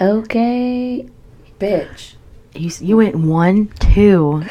[0.00, 1.06] Okay,
[1.58, 2.14] bitch.
[2.54, 4.42] You you went one, two.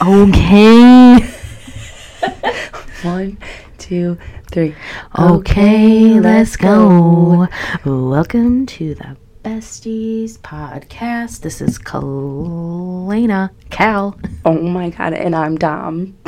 [0.00, 1.18] Okay.
[3.02, 3.36] One,
[3.76, 4.16] two,
[4.50, 4.74] three.
[5.18, 7.46] Okay, let's go.
[7.84, 11.42] Welcome to the Besties podcast.
[11.42, 14.18] This is Kalena Cal.
[14.46, 16.16] Oh my god, and I'm Dom.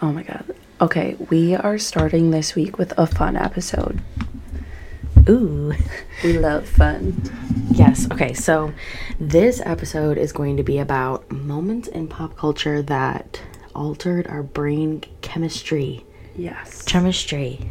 [0.00, 0.54] oh my god.
[0.80, 4.00] Okay, we are starting this week with a fun episode.
[5.28, 5.74] Ooh.
[6.24, 7.20] We love fun.
[7.72, 8.10] Yes.
[8.10, 8.32] Okay.
[8.32, 8.72] So
[9.20, 13.42] this episode is going to be about moments in pop culture that
[13.74, 16.06] altered our brain chemistry.
[16.34, 16.82] Yes.
[16.82, 17.70] Chemistry.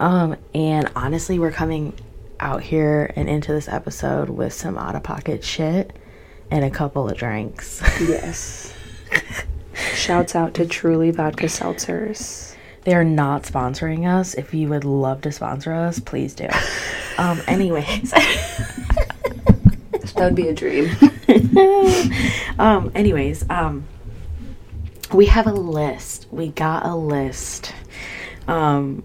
[0.00, 1.92] Um, and honestly, we're coming
[2.40, 5.94] out here and into this episode with some out of pocket shit
[6.50, 7.82] and a couple of drinks.
[8.00, 8.72] Yes.
[9.94, 12.49] Shouts out to Truly Vodka Seltzers.
[12.84, 14.34] They are not sponsoring us.
[14.34, 16.48] If you would love to sponsor us, please do.
[17.18, 18.10] Um, anyways.
[20.14, 20.90] That would be a dream.
[22.58, 23.84] um anyways um
[25.12, 27.72] we have a list we got a list
[28.48, 29.04] um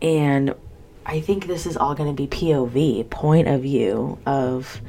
[0.00, 0.54] and
[1.04, 4.80] i think this is all going to be pov point of view of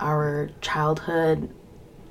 [0.00, 1.48] our childhood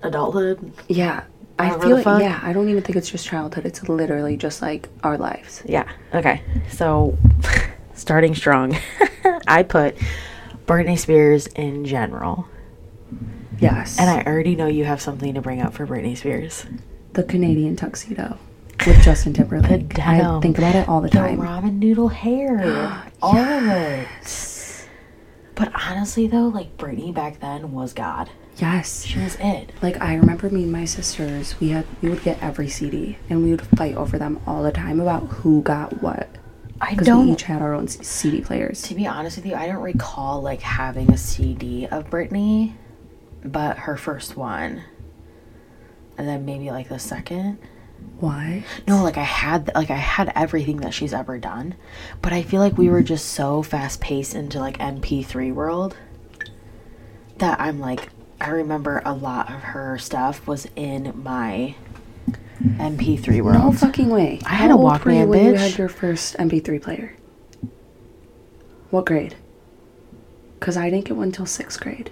[0.03, 1.23] adulthood Yeah.
[1.59, 2.21] I feel the like, fuck.
[2.21, 3.65] yeah, I don't even think it's just childhood.
[3.65, 5.61] It's literally just like our lives.
[5.65, 7.17] yeah okay so
[7.93, 8.75] starting strong
[9.47, 9.95] i put
[10.65, 12.47] britney spears in general
[13.59, 13.99] Yes.
[13.99, 16.65] and i already know you have something to bring up for britney spears
[17.13, 18.37] the Canadian tuxedo
[18.87, 19.99] with Justin Timberlake.
[19.99, 21.37] I think about it all the the time.
[21.39, 24.87] ramen noodle hair, all of it.
[25.55, 28.29] But honestly, though, like Britney back then was God.
[28.61, 29.05] Yes.
[29.05, 29.71] She was it.
[29.81, 33.43] Like I remember me and my sisters, we had we would get every CD and
[33.43, 36.29] we would fight over them all the time about who got what
[36.79, 37.25] I don't.
[37.25, 38.83] we each had our own CD players.
[38.83, 42.73] to be honest with you, I don't recall like having a CD of Britney,
[43.43, 44.83] but her first one,
[46.17, 47.57] and then maybe like the second.
[48.19, 48.63] Why?
[48.87, 51.73] No, like I had like I had everything that she's ever done,
[52.21, 55.97] but I feel like we were just so fast paced into like MP3 world
[57.37, 58.09] that I'm like
[58.41, 61.75] I remember a lot of her stuff was in my
[62.59, 63.57] MP3 world.
[63.57, 64.39] No fucking way.
[64.45, 65.57] I had How a old were you Walkman, when you bitch.
[65.57, 67.15] had your first MP3 player.
[68.89, 69.35] What grade?
[70.59, 72.11] Cause I didn't get one until sixth grade.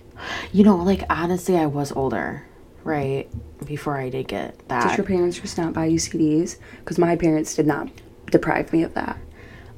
[0.51, 2.45] You know, like honestly, I was older,
[2.83, 3.27] right?
[3.65, 4.89] Before I did get that.
[4.89, 6.57] Did your parents just not buy you CDs?
[6.79, 7.89] Because my parents did not
[8.31, 9.17] deprive me of that.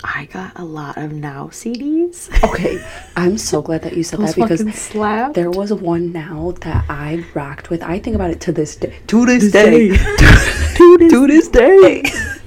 [0.03, 2.29] I got a lot of now CDs.
[2.44, 2.84] Okay,
[3.16, 5.34] I'm so glad that you said that because fucking slap.
[5.34, 7.84] there was one now that I rocked with.
[7.84, 8.97] I think about it to this day.
[9.07, 9.90] To this day.
[10.75, 12.03] to, to this day.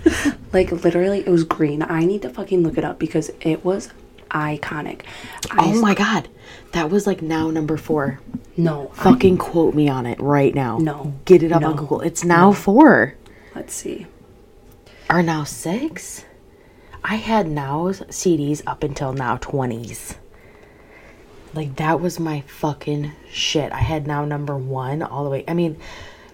[0.52, 1.82] like literally, it was green.
[1.82, 3.90] I need to fucking look it up because it was
[4.30, 5.02] iconic.
[5.50, 6.28] I Oh my god,
[6.72, 8.20] that was like now number four.
[8.56, 8.90] no.
[8.98, 10.78] I- Fucking quote me on it right now.
[10.78, 11.14] No.
[11.24, 12.00] Get it up on Google.
[12.00, 13.14] It's now four.
[13.54, 14.06] let's see.
[15.08, 16.24] Are now six?
[17.06, 20.16] I had now's CDs up until now 20s.
[21.52, 23.70] Like that was my fucking shit.
[23.72, 25.44] I had now number one all the way.
[25.46, 25.78] I mean,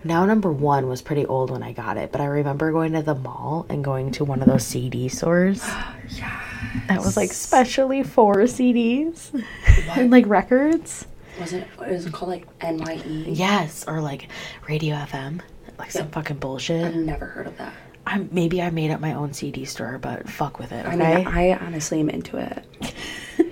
[0.04, 3.02] now number one was pretty old when I got it, but I remember going to
[3.02, 5.62] the mall and going to one of those CD stores.
[6.08, 6.40] Yeah.
[6.88, 9.30] That was like specially for CDs
[9.96, 11.06] and like records.
[11.38, 11.68] Was it?
[11.76, 12.30] What is it called?
[12.30, 13.00] Like Nye.
[13.04, 14.28] Yes, or like
[14.68, 15.40] Radio FM,
[15.78, 16.84] like some fucking bullshit.
[16.84, 17.72] I've never heard of that.
[18.06, 20.86] I'm maybe I made up my own CD store, but fuck with it.
[20.86, 22.64] I mean, I honestly am into it.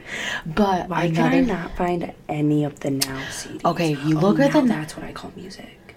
[0.47, 1.31] but Why another.
[1.31, 3.65] can I not find any of the now CDs?
[3.65, 5.95] Okay, you Oh, look at now the- That's what I call music.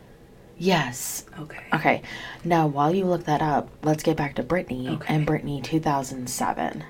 [0.58, 1.26] Yes.
[1.40, 1.64] Okay.
[1.74, 2.02] Okay.
[2.44, 5.16] Now, while you look that up, let's get back to Britney Okay.
[5.16, 6.84] and Britney 2007.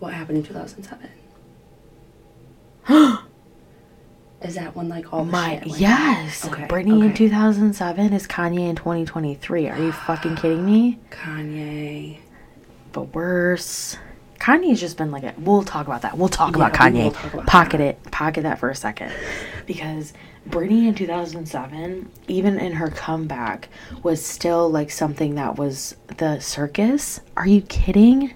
[0.00, 1.08] What happened in 2007?
[4.42, 6.44] Is that when like all the My shit went yes.
[6.46, 6.66] Okay.
[6.68, 9.68] Britney in 2007 is Kanye in 2023.
[9.68, 10.98] Are you fucking kidding me?
[11.10, 12.18] Kanye.
[12.92, 13.96] But worse.
[14.38, 16.16] Kanye's just been like a, we'll talk about that.
[16.18, 17.12] We'll talk Yeah, about Kanye.
[17.14, 17.84] talk about pocket that.
[18.04, 18.10] it.
[18.12, 19.10] Pocket that for a second.
[19.66, 20.12] Because
[20.48, 23.68] Britney in 2007, even in her comeback,
[24.02, 27.20] was still like something that was the circus.
[27.38, 28.34] Are you kidding?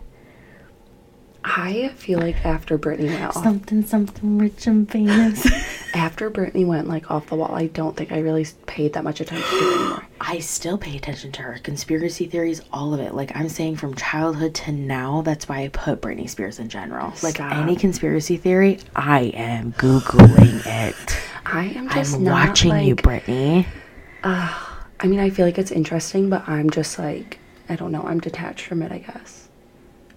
[1.42, 5.46] I feel like after Britney went off, Something, something rich and famous.
[5.94, 9.20] after Britney went like off the wall, I don't think I really paid that much
[9.20, 10.06] attention to it anymore.
[10.20, 11.58] I still pay attention to her.
[11.62, 13.14] Conspiracy theories, all of it.
[13.14, 17.12] Like I'm saying from childhood to now, that's why I put Britney Spears in general.
[17.22, 17.54] Like Stop.
[17.56, 21.18] any conspiracy theory, I am Googling it.
[21.46, 23.66] I am just I'm not watching like, you, Britney.
[24.22, 27.38] I mean, I feel like it's interesting, but I'm just like,
[27.70, 28.02] I don't know.
[28.02, 29.39] I'm detached from it, I guess.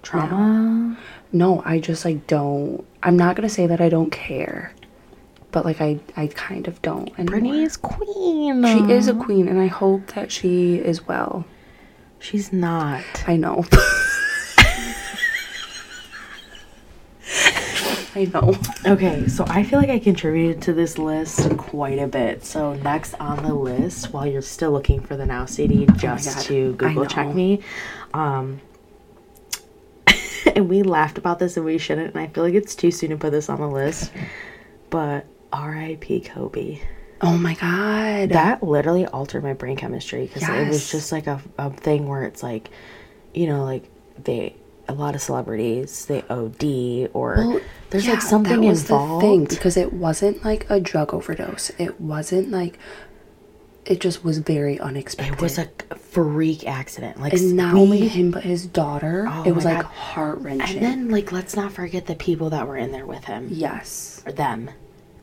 [0.04, 0.98] Trauma.
[1.32, 2.86] No, I just like don't.
[3.02, 4.74] I'm not gonna say that I don't care,
[5.52, 7.10] but like I, I kind of don't.
[7.18, 7.40] Anymore.
[7.40, 8.64] Britney is queen.
[8.64, 11.46] She is a queen, and I hope that she is well.
[12.20, 13.04] She's not.
[13.28, 13.66] I know.
[18.16, 18.56] I know.
[18.86, 22.46] Okay, so I feel like I contributed to this list quite a bit.
[22.46, 26.44] So next on the list, while you're still looking for the Now CD, just God,
[26.46, 27.62] to Google check me,
[28.14, 28.62] um,
[30.56, 32.14] and we laughed about this and we shouldn't.
[32.16, 34.12] And I feel like it's too soon to put this on the list,
[34.90, 36.22] but R.I.P.
[36.22, 36.82] Kobe.
[37.22, 38.30] Oh my god.
[38.30, 42.24] That literally altered my brain chemistry because it was just like a, a thing where
[42.24, 42.70] it's like,
[43.34, 43.90] you know, like
[44.22, 44.56] they
[44.90, 49.24] a lot of celebrities they OD or Well, there's yeah, like something involved.
[49.24, 51.72] The thing, because it wasn't like a drug overdose.
[51.78, 52.78] It wasn't like.
[53.86, 55.34] It just was very unexpected.
[55.36, 57.20] It was a freak accident.
[57.20, 59.26] Like and not we- only him but his daughter.
[59.30, 60.78] Oh it was like heart wrenching.
[60.78, 63.48] And then like let's not forget the people that were in there with him.
[63.52, 64.70] yes, Or them.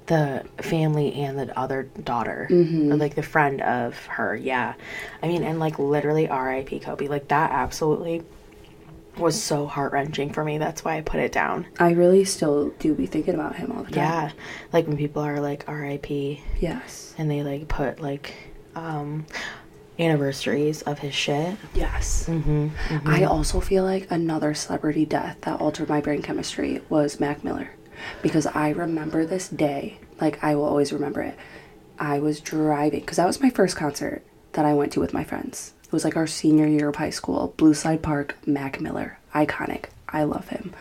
[0.06, 2.48] The family and the other daughter.
[2.50, 2.92] Mm-hmm.
[2.92, 4.34] Or like the friend of her.
[4.36, 4.74] Yeah.
[5.22, 6.80] I mean and like literally R.I.P.
[6.80, 7.06] Kobe.
[7.08, 8.22] Like that absolutely
[9.16, 10.58] was so heart wrenching for me.
[10.58, 11.66] That's why I put it down.
[11.78, 14.04] I really still do be thinking about him all the time.
[14.04, 14.30] Yeah.
[14.72, 16.42] Like when people are like R.I.P.
[16.60, 17.14] Yes.
[17.18, 18.34] and they like put like
[18.80, 19.26] um
[19.98, 21.56] anniversaries of his shit.
[21.74, 22.26] Yes.
[22.26, 22.68] Mm-hmm.
[23.06, 27.70] I also feel like another celebrity death that altered my brain chemistry was Mac Miller.
[28.22, 31.36] Because I remember this day, like I will always remember it.
[31.98, 35.22] I was driving, because that was my first concert that I went to with my
[35.22, 35.74] friends.
[35.84, 39.18] It was like our senior year of high school, Blue Slide Park, Mac Miller.
[39.34, 39.86] Iconic.
[40.08, 40.72] I love him.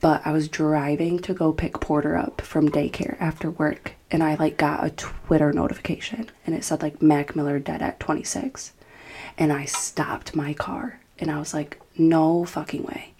[0.00, 4.34] But I was driving to go pick Porter up from daycare after work, and I
[4.36, 8.72] like got a Twitter notification, and it said like Mac Miller dead at 26
[9.38, 13.12] and I stopped my car and I was like, no fucking way.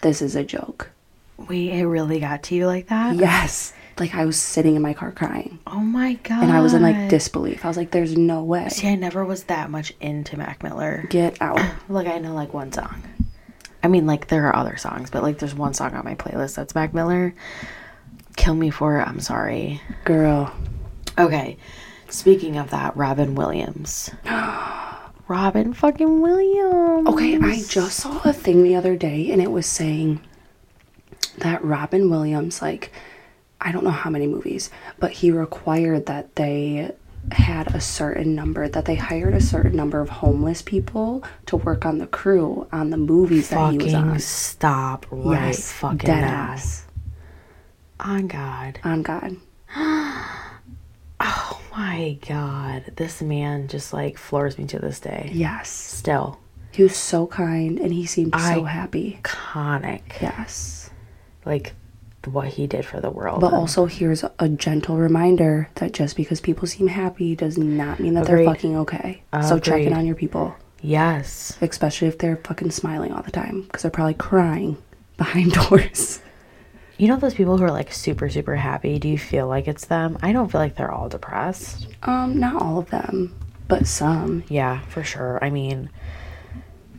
[0.00, 0.90] This is a joke.
[1.38, 3.16] Wait, it really got to you like that?
[3.16, 3.72] Yes.
[3.98, 6.42] Like I was sitting in my car crying Oh my god.
[6.42, 7.64] and I was in like disbelief.
[7.64, 8.68] I was like, there's no way.
[8.68, 11.06] See, I never was that much into Mac Miller.
[11.08, 11.60] Get out.
[11.88, 13.02] Like I know like one song.
[13.82, 16.56] I mean, like there are other songs, but like there's one song on my playlist
[16.56, 17.34] that's Mac Miller.
[18.38, 19.06] Kill me for it.
[19.06, 19.82] I'm sorry.
[20.04, 20.52] Girl.
[21.18, 21.58] Okay.
[22.08, 24.10] Speaking of that, Robin Williams.
[25.28, 27.06] Robin fucking Williams.
[27.08, 30.20] Okay, I just saw a thing the other day and it was saying
[31.38, 32.92] that Robin Williams, like,
[33.60, 36.92] I don't know how many movies, but he required that they
[37.32, 41.84] had a certain number, that they hired a certain number of homeless people to work
[41.84, 44.18] on the crew on the movies that he was fucking on.
[44.20, 46.52] stop right Yes, fucking dead now.
[46.52, 46.86] ass.
[48.00, 48.80] On God.
[48.84, 49.36] On God.
[51.20, 52.92] Oh my God.
[52.94, 55.30] This man just like floors me to this day.
[55.32, 55.68] Yes.
[55.68, 56.38] Still.
[56.70, 59.18] He was so kind and he seemed so happy.
[59.24, 60.20] Iconic.
[60.20, 60.90] Yes.
[61.44, 61.74] Like
[62.24, 63.40] what he did for the world.
[63.40, 68.14] But also, here's a gentle reminder that just because people seem happy does not mean
[68.14, 69.22] that they're fucking okay.
[69.46, 71.56] So check in on your people, yes.
[71.60, 74.76] especially if they're fucking smiling all the time because they're probably crying
[75.16, 76.20] behind doors.
[76.98, 78.98] You know those people who are like super, super happy?
[78.98, 80.18] Do you feel like it's them?
[80.20, 81.86] I don't feel like they're all depressed.
[82.02, 84.42] Um, not all of them, but some.
[84.48, 85.38] Yeah, for sure.
[85.42, 85.90] I mean,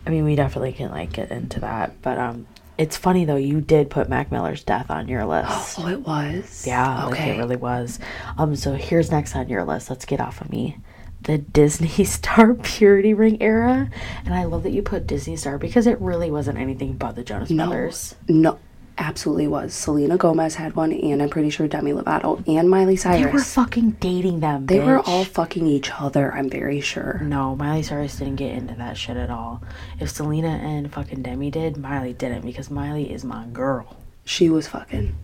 [0.08, 2.02] I mean, we definitely can like get into that.
[2.02, 2.48] But um,
[2.78, 3.36] it's funny though.
[3.36, 5.50] You did put Mac Miller's death on your list.
[5.80, 6.66] Oh, it was.
[6.66, 7.36] Yeah, like Okay.
[7.36, 8.00] it really was.
[8.38, 9.90] Um, so here's next on your list.
[9.90, 10.78] Let's get off of me.
[11.24, 13.90] The Disney Star Purity Ring era,
[14.24, 17.24] and I love that you put Disney Star because it really wasn't anything but the
[17.26, 18.16] Jonas no, Brothers.
[18.30, 18.58] no,
[19.00, 19.74] absolutely was.
[19.74, 23.26] Selena Gomez had one, and I'm pretty sure Demi Lovato and Miley Cyrus.
[23.26, 24.66] They were fucking dating them.
[24.68, 26.32] They were all fucking each other.
[26.34, 27.20] I'm very sure.
[27.24, 29.64] No, Miley Cyrus didn't get into that shit at all.
[30.00, 33.98] If Selena and fucking Demi did, Miley didn't because Miley is my girl.
[34.26, 35.16] She was fucking.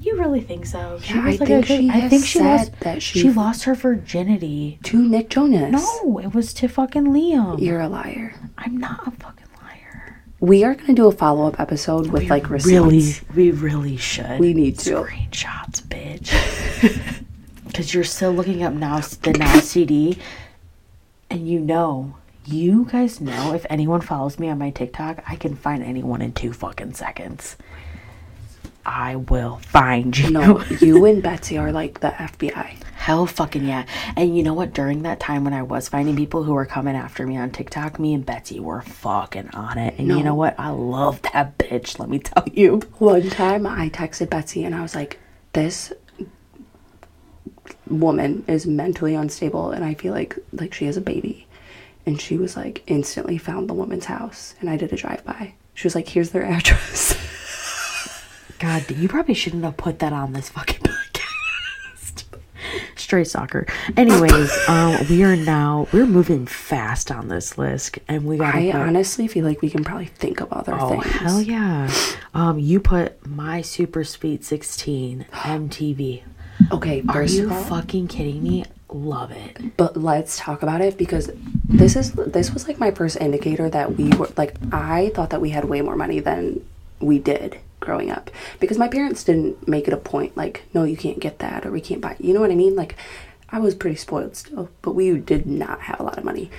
[0.00, 0.98] You really think so?
[1.08, 4.78] Yeah, I think she I think she said lost that she- she lost her virginity.
[4.82, 5.70] To Nick Jonas.
[5.72, 7.60] No, it was to fucking Liam.
[7.60, 8.34] You're a liar.
[8.58, 9.43] I'm not a fucking liar.
[10.44, 12.70] We are gonna do a follow up episode with like receipts.
[12.70, 14.38] Really, we really should.
[14.38, 14.96] We need to.
[14.96, 17.22] screenshots, bitch.
[17.66, 20.18] Because you're still looking up now the now CD,
[21.30, 25.56] and you know, you guys know if anyone follows me on my TikTok, I can
[25.56, 27.56] find anyone in two fucking seconds.
[28.86, 30.30] I will find you.
[30.30, 32.76] No, you and Betsy are like the FBI.
[32.96, 33.84] Hell fucking yeah.
[34.16, 34.72] And you know what?
[34.72, 37.98] During that time when I was finding people who were coming after me on TikTok,
[37.98, 39.94] me and Betsy were fucking on it.
[39.98, 40.16] And No.
[40.16, 40.54] you know what?
[40.58, 42.80] I love that bitch, let me tell you.
[42.98, 45.18] One time I texted Betsy and I was like,
[45.52, 45.92] this
[47.88, 51.46] woman is mentally unstable and I feel like like she has a baby.
[52.06, 55.54] And she was like instantly found the woman's house and I did a drive by.
[55.74, 57.16] She was like, "Here's their address."
[58.58, 62.24] God, you probably shouldn't have put that on this fucking podcast.
[62.96, 63.66] Straight soccer.
[63.96, 68.54] Anyways, um, we are now we're moving fast on this list, and we got.
[68.54, 71.04] I honestly feel like we can probably think of other Oh things.
[71.06, 71.90] hell yeah!
[72.32, 76.22] Um, you put my super sweet sixteen MTV.
[76.72, 78.64] Okay, Are you all, fucking kidding me?
[78.88, 79.76] Love it.
[79.76, 81.28] but let's talk about it because
[81.64, 85.40] this is this was like my first indicator that we were like I thought that
[85.40, 86.64] we had way more money than
[87.00, 88.30] we did growing up.
[88.60, 91.70] Because my parents didn't make it a point like no you can't get that or
[91.70, 92.74] we can't buy you know what I mean?
[92.74, 92.96] Like
[93.50, 96.50] I was pretty spoiled still but we did not have a lot of money.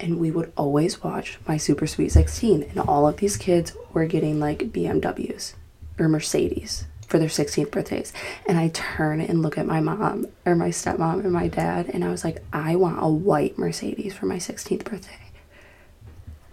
[0.00, 4.06] And we would always watch my super sweet 16 and all of these kids were
[4.06, 5.54] getting like BMWs
[5.98, 8.12] or Mercedes for their 16th birthdays.
[8.46, 12.04] And I turn and look at my mom or my stepmom and my dad and
[12.04, 15.18] I was like I want a white Mercedes for my 16th birthday.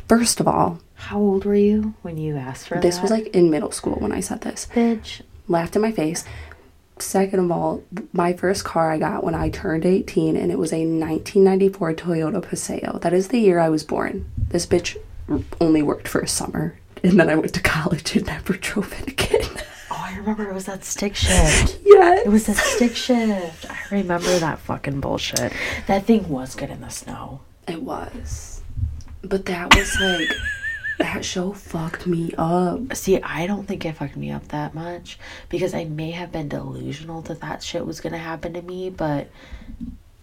[0.07, 3.01] First of all How old were you when you asked for this that?
[3.01, 5.21] was like in middle school when I said this bitch.
[5.47, 6.23] laughed in my face.
[6.97, 7.83] Second of all,
[8.13, 12.41] my first car I got when I turned 18 and it was a 1994 Toyota
[12.41, 12.99] Paseo.
[12.99, 14.31] That is the year I was born.
[14.37, 14.95] This bitch
[15.59, 19.07] only worked for a summer and then I went to college and never drove it
[19.09, 19.41] again.
[19.91, 21.79] Oh, I remember it was that stick shift.
[21.85, 22.25] yes.
[22.25, 23.69] It was that stick shift.
[23.69, 25.51] I remember that fucking bullshit.
[25.87, 27.41] That thing was good in the snow.
[27.67, 28.61] It was.
[29.21, 30.29] But that was like
[30.97, 32.95] that show fucked me up.
[32.95, 36.47] See, I don't think it fucked me up that much because I may have been
[36.49, 39.29] delusional that that shit was gonna happen to me, but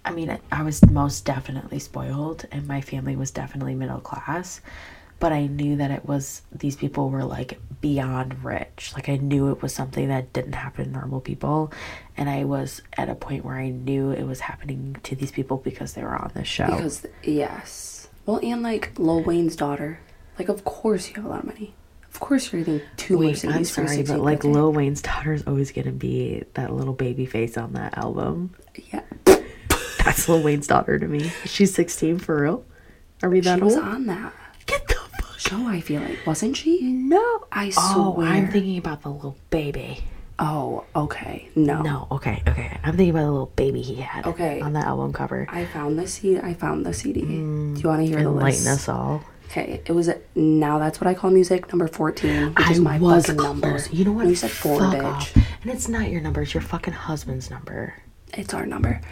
[0.04, 4.60] I mean, I- was most definitely spoiled and my family was definitely middle class.
[5.20, 8.90] But I knew that it was, these people were like beyond rich.
[8.94, 11.72] Like, I knew it was something that didn't happen to normal people.
[12.16, 15.58] And I was at a point where I knew it was happening to these people
[15.58, 16.66] because they were on this show.
[16.66, 18.08] Because yes.
[18.26, 20.00] Well, and like Lil Wayne's daughter.
[20.38, 21.74] Like of course you have a lot of money.
[22.12, 24.48] Of course you're getting two Wait, Mercedes I'm sorry, but like birthday.
[24.52, 28.54] Lil Wayne's daughter is always gonna be that little baby face on that album.
[28.92, 29.02] Yeah.
[30.04, 31.30] That's Lil Wayne's daughter to me.
[31.44, 32.64] She's 16 for real.
[33.22, 33.84] Are we that She that was old?
[33.84, 34.32] on that
[34.66, 35.38] Get the fuck.
[35.38, 36.18] show, I feel like.
[36.26, 36.82] Wasn't she?
[36.82, 38.26] No, I Oh, swear.
[38.28, 40.02] I'm thinking about the little baby.
[40.38, 41.48] Oh, okay.
[41.54, 41.82] No.
[41.82, 42.78] No, okay, okay.
[42.82, 44.26] I'm thinking about the little baby he had.
[44.26, 44.60] Okay.
[44.60, 45.46] On that album cover.
[45.48, 46.40] I found the CD.
[46.40, 47.20] I found the CD.
[47.20, 48.66] Do you want to hear the Enlighten list?
[48.66, 49.22] us all.
[49.52, 52.80] Okay, it was a, now that's what I call music number fourteen, which I is
[52.80, 53.61] my was fucking close.
[53.61, 53.78] number.
[53.92, 54.26] You know what?
[54.26, 55.04] You said four, Fuck bitch.
[55.04, 55.37] off.
[55.37, 56.40] And it's not your number.
[56.40, 57.92] It's your fucking husband's number.
[58.32, 59.02] It's our number.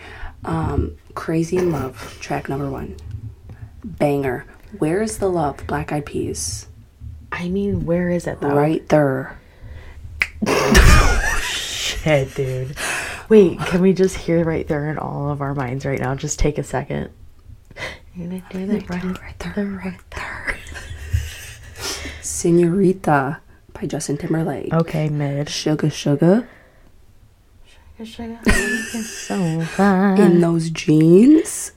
[0.47, 2.97] Um, Crazy in Love, track number one.
[3.85, 4.47] Banger.
[4.79, 5.67] Where is the love?
[5.67, 6.67] Black Eyed Peas.
[7.31, 8.55] I mean, where is it though?
[8.55, 9.39] Right there.
[11.43, 12.77] Shit, dude.
[13.29, 16.15] Wait, can we just hear right there in all of our minds right now?
[16.15, 17.11] Just take a second.
[18.15, 19.65] You're gonna do that right, there.
[19.67, 20.57] Right there.
[22.21, 23.41] Senorita
[23.73, 24.73] by Justin Timberlake.
[24.73, 25.49] Okay, mid.
[25.49, 26.49] Sugar, sugar.
[28.03, 28.07] Sugar,
[28.45, 28.51] sugar.
[29.03, 30.21] so fine.
[30.21, 31.73] In those jeans.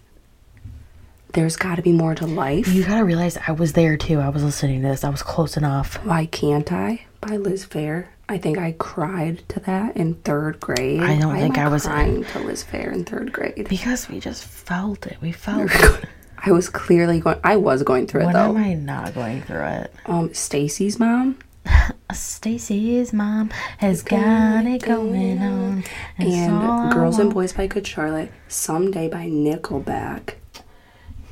[1.34, 2.68] There's got to be more to life.
[2.68, 4.20] You gotta realize I was there too.
[4.20, 5.04] I was listening to this.
[5.04, 5.96] I was close enough.
[6.06, 8.08] Why Can't I by Liz Phair.
[8.30, 11.02] I think I cried to that in third grade.
[11.02, 13.68] I don't Why think am I was- crying to Liz Phair in third grade.
[13.70, 15.18] Because we just felt it.
[15.22, 16.06] We felt it.
[16.46, 17.40] I was clearly going.
[17.44, 18.50] I was going through it When though.
[18.50, 19.94] am I not going through it?
[20.06, 21.40] Um, Stacy's mom
[22.14, 25.84] Stacy's mom has got it going on.
[26.18, 28.32] and Girls and Boys by Good Charlotte.
[28.48, 30.36] Someday by Nickelback.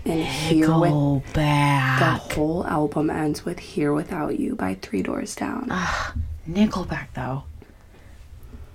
[0.05, 5.67] And here with the whole album ends with "Here Without You" by Three Doors Down.
[6.49, 7.43] Nickelback though.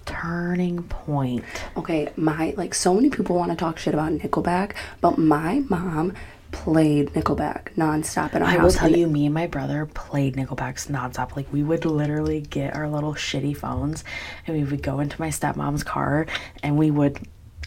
[0.06, 1.44] Turning point.
[1.76, 6.14] Okay, my like so many people want to talk shit about Nickelback, but my mom
[6.52, 10.86] played Nickelback nonstop in our I will tell you, me and my brother played Nickelback's
[10.86, 11.36] nonstop.
[11.36, 14.04] Like we would literally get our little shitty phones,
[14.46, 16.26] and we would go into my stepmom's car,
[16.62, 17.18] and we would,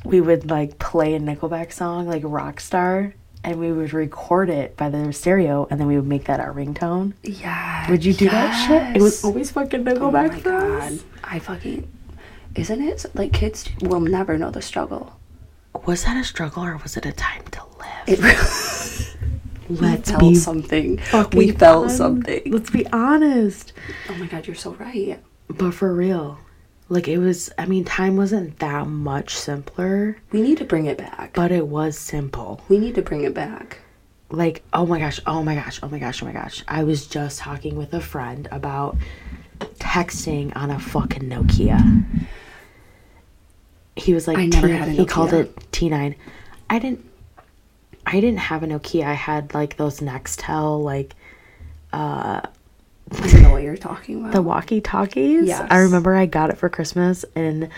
[0.03, 4.89] we would like play a Nickelback song like Rockstar, and we would record it by
[4.89, 7.13] the stereo, and then we would make that our ringtone.
[7.23, 7.89] Yeah.
[7.91, 8.95] Would you do that shit?
[8.95, 9.99] It was always fucking Nickelback.
[9.99, 10.81] Oh my for god.
[10.93, 11.03] us.
[11.23, 11.87] I fucking
[12.55, 15.19] isn't it like kids will never know the struggle.
[15.85, 18.07] Was that a struggle or was it a time to live?
[18.07, 19.19] It really
[19.81, 20.99] Let's felt be something.
[21.33, 22.41] We felt something.
[22.47, 23.73] Let's be honest.
[24.09, 25.19] Oh my god, you're so right.
[25.47, 26.39] But for real,
[26.89, 27.51] like it was.
[27.57, 31.33] I mean, time wasn't that much simpler, We need to bring it back.
[31.33, 32.61] but it was simple.
[32.67, 33.77] we need to bring it back.
[34.31, 36.63] Like, oh my gosh, oh my gosh, oh my gosh, oh my gosh.
[36.67, 38.97] I was just talking with a friend about
[39.79, 42.03] texting on a fucking Nokia.
[43.99, 46.15] He was like, I never T- had a he called it T9.
[46.69, 47.05] I didn't.
[48.05, 49.05] I didn't have a Nokia.
[49.05, 51.15] I had like those Nextel, like,
[51.93, 52.41] uh,
[53.11, 54.33] I don't know what you're talking about.
[54.33, 55.47] The walkie talkies.
[55.47, 55.67] Yes.
[55.69, 57.69] I remember I got it for Christmas and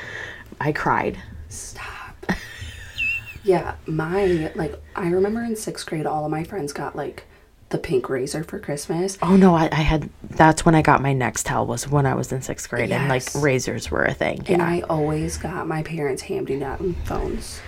[0.59, 1.17] I cried.
[1.49, 2.25] Stop.
[3.43, 7.25] yeah, my like I remember in sixth grade, all of my friends got like
[7.71, 9.17] the pink Razr for Christmas.
[9.21, 12.31] Oh no, I, I had that's when I got my Nextel was when I was
[12.31, 14.39] in sixth grade and like razors were a thing.
[14.47, 14.65] And Yeah.
[14.65, 17.59] I always got my parents' handy down phones.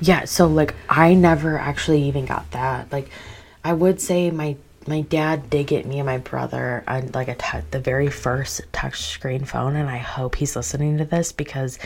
[0.00, 2.90] Yeah, so like I never actually even got that.
[2.92, 3.08] Like
[3.62, 7.34] I would say my my dad did get me and my brother on like a
[7.34, 11.78] tou- the very first touchscreen phone and I hope he's listening to this because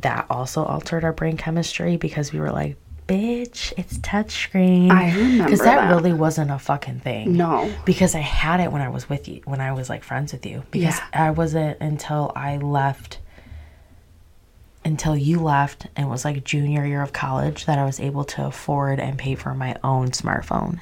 [0.00, 5.56] that also altered our brain chemistry because we were like bitch it's touchscreen I remember
[5.58, 5.88] that, that.
[5.94, 7.72] really wasn't a fucking thing No.
[7.84, 10.44] because I had it when I was with you when I was like friends with
[10.44, 11.26] you because Yeah.
[11.26, 13.18] I wasn't until I left
[14.84, 18.24] until you left and it was like junior year of college that I was able
[18.24, 20.80] to afford and pay for my own smartphone.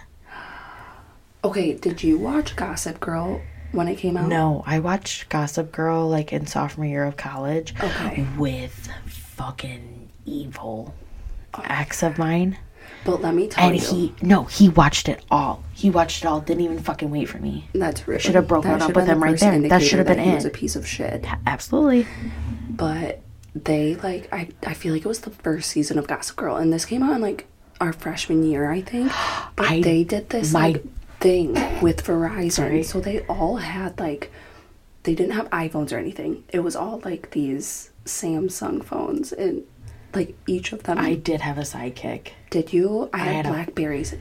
[1.43, 3.41] Okay, did you watch Gossip Girl
[3.73, 4.29] when it came out?
[4.29, 8.27] No, I watched Gossip Girl like in sophomore year of college Okay.
[8.39, 10.95] with fucking evil
[11.65, 12.59] ex of mine.
[13.05, 15.63] But let me tell And you, And he no, he watched it all.
[15.75, 17.69] He watched it all, didn't even fucking wait for me.
[17.75, 19.61] that's really Should have broken up with him right there.
[19.69, 21.27] That should have been that he was a piece of shit.
[21.47, 22.07] Absolutely.
[22.71, 23.21] But
[23.55, 26.73] they like I I feel like it was the first season of Gossip Girl, and
[26.73, 27.47] this came out in like
[27.81, 29.13] our freshman year, I think.
[29.57, 30.85] But I- they did this my- like
[31.21, 32.83] thing with Verizon, Sorry.
[32.83, 34.33] so they all had like
[35.05, 36.43] they didn't have iPhones or anything.
[36.49, 39.63] It was all like these Samsung phones, and
[40.15, 40.99] like each of them.
[40.99, 42.29] I did have a sidekick.
[42.51, 43.11] did you?
[43.13, 44.15] I had had a- Blackberries.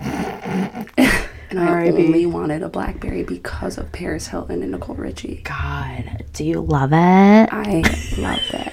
[1.50, 2.06] And I R.I.P..
[2.06, 5.40] only wanted a BlackBerry because of Paris Hilton and Nicole Richie.
[5.44, 6.96] God, do you love it?
[7.52, 7.84] I
[8.18, 8.72] love it.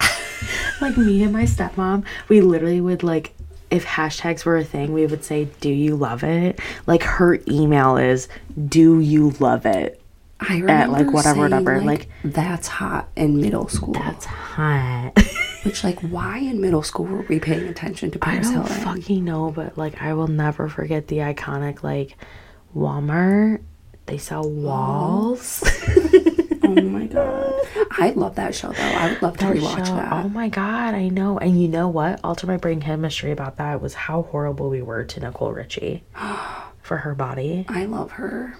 [0.80, 3.34] like me and my stepmom, we literally would like
[3.70, 7.96] if hashtags were a thing, we would say, "Do you love it?" Like her email
[7.96, 8.28] is,
[8.68, 10.01] "Do you love it?"
[10.48, 13.94] I remember like, whatever, saying, whatever, Like, like- that's hot in middle school.
[13.94, 15.12] That's hot.
[15.64, 18.84] Which like why in middle school were we paying attention to I Paris don't Hilton?
[18.84, 22.16] fucking know, but like I will never forget the iconic like
[22.76, 23.62] Walmart.
[24.06, 24.48] They sell oh.
[24.48, 25.62] walls.
[26.64, 27.54] oh my god,
[27.92, 28.82] I love that show though.
[28.82, 30.12] I would love to That rewatch show- that.
[30.12, 31.38] Oh my god, I know.
[31.38, 32.18] And you know what?
[32.24, 36.02] Alter my brain chemistry about that was how horrible we were to Nicole Richie
[36.82, 37.66] for her body.
[37.68, 38.56] I love her.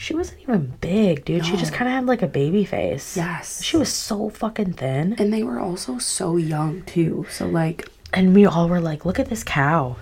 [0.00, 1.44] She wasn't even big, dude.
[1.44, 3.18] She just kind of had like a baby face.
[3.18, 3.62] Yes.
[3.62, 5.14] She was so fucking thin.
[5.18, 7.26] And they were also so young too.
[7.28, 9.96] So like, And we all were like, look at this cow.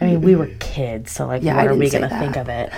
[0.00, 0.58] I mean, we were mm-hmm.
[0.60, 2.72] kids, so like, Yeah, what are we gonna think of it?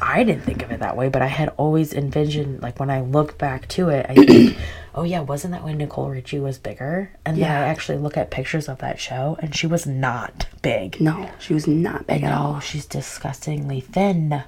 [0.00, 3.00] I didn't think of it that way, but I had always envisioned, like, when I
[3.02, 4.56] look back to it, I think,
[4.94, 7.10] oh yeah, wasn't that when Nicole Richie was bigger?
[7.26, 7.64] And then Yeah.
[7.64, 11.02] I actually look at pictures of that show, and she was not big.
[11.02, 12.60] no, she was not big at oh, all.
[12.60, 14.44] she's disgustingly thin.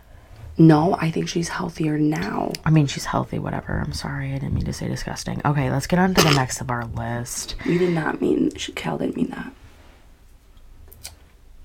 [0.61, 2.53] No, I think she's healthier now.
[2.67, 3.79] I mean, she's healthy, whatever.
[3.83, 5.41] I'm sorry, I didn't mean to say disgusting.
[5.43, 7.55] Okay, let's get on to the next of our list.
[7.65, 8.51] We did not mean.
[8.51, 9.53] Cal didn't mean that.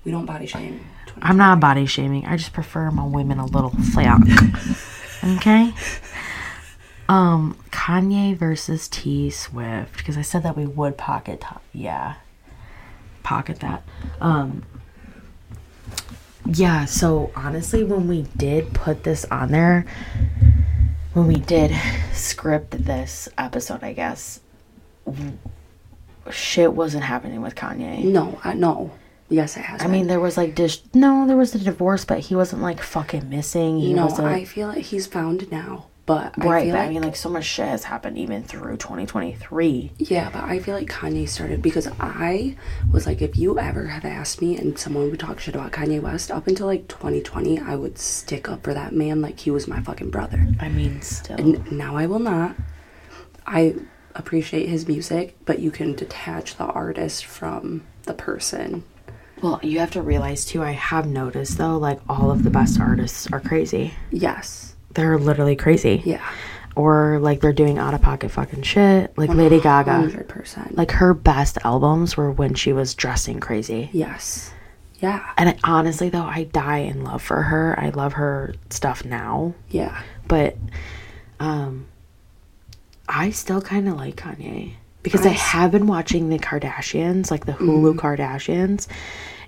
[0.02, 0.80] We don't body shame.
[1.20, 2.24] I'm not body shaming.
[2.24, 4.22] I just prefer my women a little flat.
[5.36, 5.74] okay.
[7.06, 11.42] Um, Kanye versus T Swift because I said that we would pocket.
[11.42, 12.14] To- yeah,
[13.22, 13.82] pocket that.
[14.22, 14.62] Um.
[16.48, 16.84] Yeah.
[16.84, 19.86] So honestly, when we did put this on there,
[21.12, 21.74] when we did
[22.12, 24.40] script this episode, I guess
[26.30, 28.04] shit wasn't happening with Kanye.
[28.04, 28.92] No, I no.
[29.28, 29.82] Yes, it has.
[29.82, 32.80] I mean, there was like dis- no, there was a divorce, but he wasn't like
[32.80, 33.80] fucking missing.
[33.80, 36.62] He no, wasn't I feel like he's found now, but I right.
[36.64, 39.92] feel But like I mean, like so much shit has happened even through 2023.
[39.98, 42.56] Yeah, but I feel like Kanye started because I
[42.92, 46.00] was like, if you ever have asked me and someone would talk shit about Kanye
[46.00, 49.66] West up until like 2020, I would stick up for that man like he was
[49.66, 50.46] my fucking brother.
[50.60, 52.54] I mean, still, And now I will not.
[53.46, 53.74] I
[54.14, 58.84] appreciate his music, but you can detach the artist from the person.
[59.42, 60.62] well, you have to realize too.
[60.62, 63.94] I have noticed though, like all of the best artists are crazy.
[64.12, 64.75] Yes.
[64.96, 66.02] They're literally crazy.
[66.04, 66.26] Yeah.
[66.74, 69.16] Or like they're doing out of pocket fucking shit.
[69.16, 70.10] Like Lady Gaga.
[70.10, 70.76] 100%.
[70.76, 73.88] Like her best albums were when she was dressing crazy.
[73.92, 74.52] yes.
[74.98, 75.30] Yeah.
[75.36, 77.78] And I, honestly though, I die in love for her.
[77.78, 79.54] I love her stuff now.
[79.70, 80.02] Yeah.
[80.26, 80.56] but
[81.38, 81.86] um
[83.08, 87.52] I still kind of like Kanye because I have been watching the Kardashians, like the
[87.52, 88.88] Hulu Kardashians,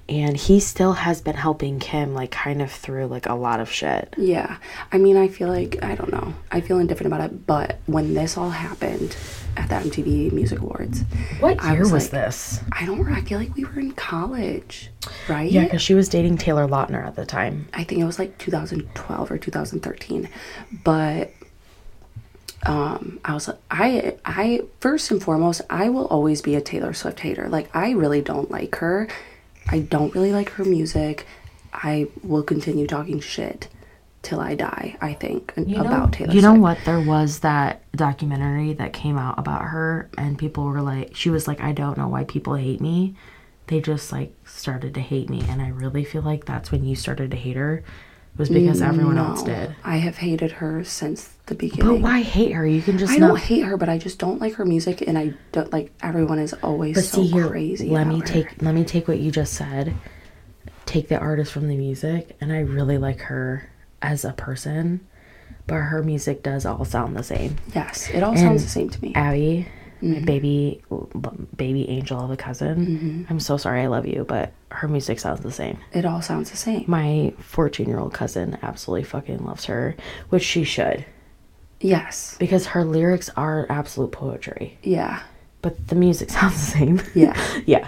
[0.08, 3.70] and he still has been helping Kim like kind of through like a lot of
[3.70, 4.14] shit.
[4.16, 4.56] Yeah.
[4.90, 6.32] I mean, I feel like, I don't know.
[6.50, 9.16] I feel indifferent about it, but when this all happened
[9.56, 11.02] at the MTV Music Awards,
[11.40, 12.60] What I year was was, like- this?
[12.72, 14.90] I don't I feel like we were in college,
[15.28, 15.50] right?
[15.50, 17.68] Yeah, because she was dating Taylor Lautner at the time.
[17.74, 20.28] I think it was like 2012 or 2013.
[20.84, 21.32] But
[22.66, 27.20] um I was I I first and foremost, I will always be a Taylor Swift
[27.20, 27.48] hater.
[27.48, 29.08] Like I really don't like her.
[29.70, 31.26] I don't really like her music.
[31.72, 33.68] I will continue talking shit
[34.22, 36.62] till I die, I think, about Taylor you know Swift.
[36.62, 36.78] what?
[36.84, 41.46] There was that documentary that came out about her, and people were like, she was
[41.46, 43.14] like, I don't know why people hate me.
[43.68, 46.96] They just like started to hate me, and I really feel like that's when you
[46.96, 47.84] started to hate her,
[48.38, 49.74] was because everyone else did.
[49.84, 51.86] I have hated her since the beginning.
[51.96, 52.66] But why hate her?
[52.66, 53.28] You can just I not.
[53.28, 56.38] don't hate her, but I just don't like her music, and I don't like everyone
[56.38, 57.90] is always But so see here, crazy.
[57.90, 58.24] let me her.
[58.26, 59.94] take let me take what you just said,
[60.86, 63.68] take the artist from the music, and I really like her
[64.00, 65.00] as a person,
[65.66, 67.56] but her music does all sound the same.
[67.74, 69.12] Yes, it all And sounds the same to me.
[69.14, 69.66] Abby,
[70.02, 70.12] Mm-hmm.
[70.12, 70.82] my baby
[71.56, 73.26] baby angel of a cousin.
[73.28, 75.78] I'm so sorry, I love you, but her music sounds the same.
[75.92, 76.84] It all sounds the same.
[76.86, 79.96] My 14 year old cousin absolutely fucking loves her,
[80.28, 81.04] which she should,
[81.80, 82.36] Yes.
[82.38, 84.78] because her lyrics are absolute poetry.
[84.82, 85.22] Yeah.
[85.62, 87.02] But the music sounds the same.
[87.14, 87.36] Yeah.
[87.66, 87.86] yeah.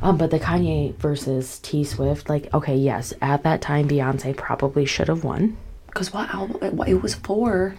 [0.00, 4.84] Um, but the Kanye versus T Swift, like, okay, yes, at that time, Beyonce probably
[4.84, 5.56] should have won.
[5.86, 6.56] Because what album?
[6.62, 7.74] It, it was for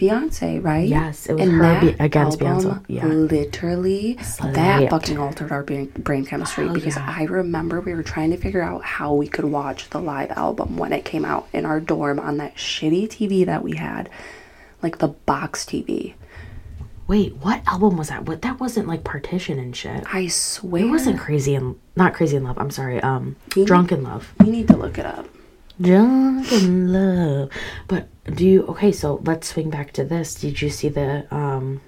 [0.00, 0.88] Beyonce, right?
[0.88, 3.04] Yes, it was her be- against Beyonce, yeah.
[3.04, 7.14] Literally, that fucking altered our brain, brain chemistry Hell because yeah.
[7.18, 10.78] I remember we were trying to figure out how we could watch the live album
[10.78, 14.08] when it came out in our dorm on that shitty TV that we had,
[14.82, 16.14] like the box TV.
[17.06, 18.24] Wait, what album was that?
[18.24, 20.04] What that wasn't like partition and shit.
[20.14, 20.84] I swear.
[20.84, 22.56] It wasn't crazy and not crazy in love.
[22.56, 23.02] I'm sorry.
[23.02, 24.32] Um, You- drunk in love.
[24.38, 25.26] We need to look it up.
[25.80, 27.50] Drunk in love.
[27.88, 28.66] But do you?
[28.68, 30.34] Okay, so let's swing back to this.
[30.34, 31.80] Did you see the um?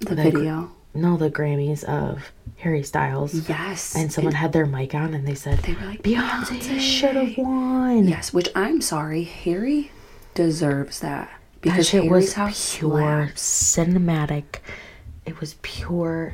[0.00, 0.70] The The- video.
[0.94, 3.46] No, the Grammys of Harry Styles.
[3.48, 3.94] Yes.
[3.94, 7.16] And someone had their mic on and they said They were like, Beyonce, "Beyonce." should
[7.16, 8.08] have won.
[8.08, 9.90] Yes, which I'm sorry, Harry
[10.34, 11.28] deserves that
[11.60, 12.32] because Harry's was
[12.78, 13.76] pure slaps.
[13.76, 14.60] cinematic.
[15.26, 16.32] It was pure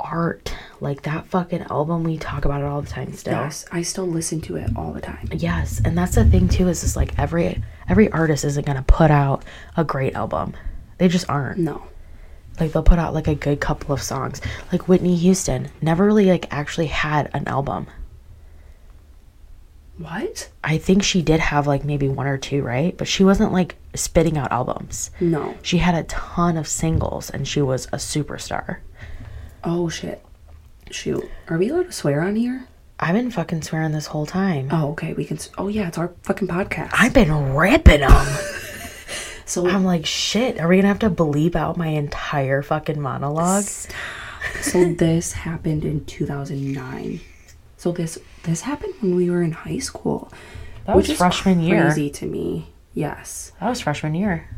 [0.00, 0.54] art.
[0.82, 3.34] Like that fucking album, we talk about it all the time still.
[3.34, 5.28] Yes, I still listen to it all the time.
[5.32, 6.66] Yes, and that's the thing too.
[6.66, 9.44] Is just like every every artist isn't gonna put out
[9.76, 10.54] a great album.
[10.98, 11.58] They just aren't.
[11.60, 11.84] No,
[12.58, 14.40] Like they'll put out like a good couple of songs.
[14.72, 17.86] Like Whitney Houston never really like actually had an album.
[19.98, 20.48] what?
[20.64, 22.96] I think she did have like maybe one or two, right?
[22.96, 25.10] But she wasn't like spitting out albums.
[25.20, 25.54] No.
[25.62, 28.78] She had a ton of singles and she was a superstar.
[29.62, 30.24] Oh shit.
[30.92, 32.66] Shoot, are we allowed to swear on here?
[33.00, 34.68] I've been fucking swearing this whole time.
[34.70, 35.12] Oh, okay.
[35.14, 35.36] We can.
[35.38, 36.90] s- Oh yeah, it's our fucking podcast.
[36.92, 38.10] I've been ripping them.
[39.44, 43.64] so I'm like, shit, are we gonna have to bleep out my entire fucking monologue?
[44.60, 47.20] so this happened in 2009.
[47.76, 50.30] So this this happened when we were in high school.
[50.86, 51.84] That was freshman year.
[51.86, 52.68] Crazy to me.
[52.94, 53.52] Yes.
[53.60, 54.48] That was freshman year.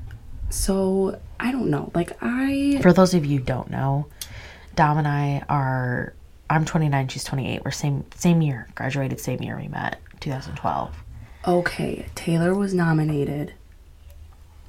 [0.51, 1.90] So I don't know.
[1.94, 4.07] Like I For those of you who don't know,
[4.75, 6.14] Dom and I are
[6.55, 7.64] I'm 29, she's 28.
[7.64, 10.95] We're same same year, graduated same year we met, 2012.
[11.47, 13.55] Okay, Taylor was nominated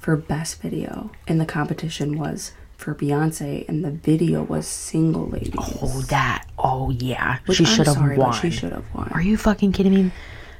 [0.00, 5.54] for Best Video, and the competition was for Beyonce, and the video was Single Ladies.
[5.56, 6.44] Oh, that.
[6.58, 7.38] Oh yeah.
[7.46, 8.32] Which she should have won.
[8.40, 9.08] She should have won.
[9.14, 10.10] Are you fucking kidding me?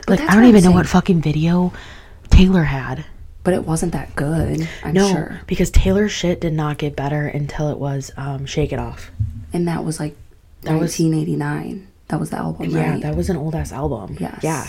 [0.06, 1.72] Like I don't even I'm know what fucking video
[2.30, 3.04] Taylor had.
[3.42, 5.40] But it wasn't that good, I'm No, sure.
[5.46, 9.10] because Taylor's shit did not get better until it was um, Shake It Off.
[9.52, 10.16] And that was like
[10.66, 11.88] That was- 1989.
[12.08, 13.02] That was the album, Yeah, right?
[13.02, 14.16] that was an old ass album.
[14.20, 14.38] Yes.
[14.42, 14.66] Yeah.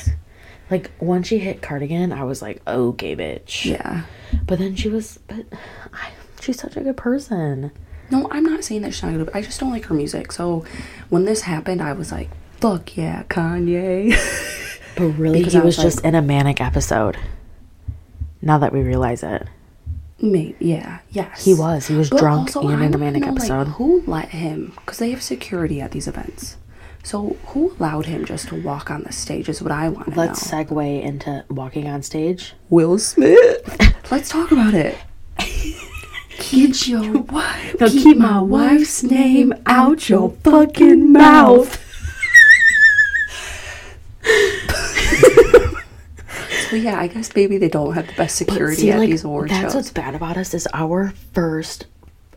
[0.72, 3.66] Like once she hit Cardigan, I was like, okay, bitch.
[3.66, 4.04] yeah.
[4.48, 5.46] But then she was, but
[5.94, 6.10] I,
[6.42, 7.72] she's such a good person.
[8.10, 9.30] No, I'm not saying that she's not good.
[9.36, 10.32] I just don't like her music.
[10.32, 10.66] So
[11.10, 12.30] when this happened, I was like,
[12.60, 14.16] fuck yeah, Kanye.
[14.96, 17.18] But really, he was, was just in a manic episode.
[18.42, 19.48] Now that we realize it,
[20.19, 21.45] Maybe, yeah, yes.
[21.45, 21.88] he was.
[21.88, 23.67] He was But drunk also, and in a manic know, like, episode.
[23.67, 24.73] who let him?
[24.75, 26.58] Because they have security at these events.
[27.03, 29.47] So who allowed him just to walk on the stage?
[29.47, 30.63] Is what I want to Let's know.
[30.63, 32.53] segue into walking on stage.
[32.69, 33.77] Will Smith.
[34.12, 34.97] Let's talk about it.
[36.30, 37.80] keep your wife.
[37.80, 41.84] Now keep my wife's name out your fucking mouth.
[46.69, 49.23] So yeah, I guess maybe they don't have the best security See, at like, these
[49.23, 49.75] award that's shows.
[49.75, 51.86] what's bad about us is our first.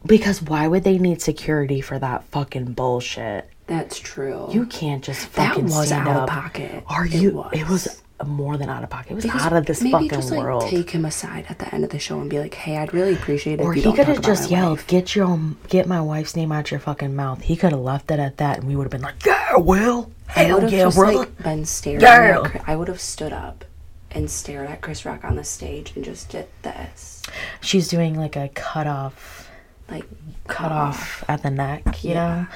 [0.06, 3.50] Because why would they need security for that fucking bullshit?
[3.66, 4.48] That's true.
[4.50, 6.22] You can't just that fucking was stand out up.
[6.24, 6.84] of pocket.
[6.86, 7.44] Are you?
[7.52, 8.02] It was.
[8.26, 9.12] more than out of pocket.
[9.12, 10.68] It was Because out of this maybe fucking just, like, world.
[10.68, 13.14] Take him aside at the end of the show and be like, "Hey, I'd really
[13.14, 15.38] appreciate it or if you he could have just yelled, wife." "Get your
[15.68, 18.58] get my wife's name out your fucking mouth." He could have left it at that,
[18.58, 21.64] and we would have been like, "Yeah, well, hell have yeah, just brother." like been
[21.64, 22.00] staring.
[22.02, 22.62] Yeah.
[22.66, 23.64] I would have stood up
[24.12, 27.22] and stared at Chris Rock on the stage and just did this,
[27.60, 29.50] She's doing like a cut off,
[29.88, 30.06] like
[30.46, 32.46] cut off at the neck, you know.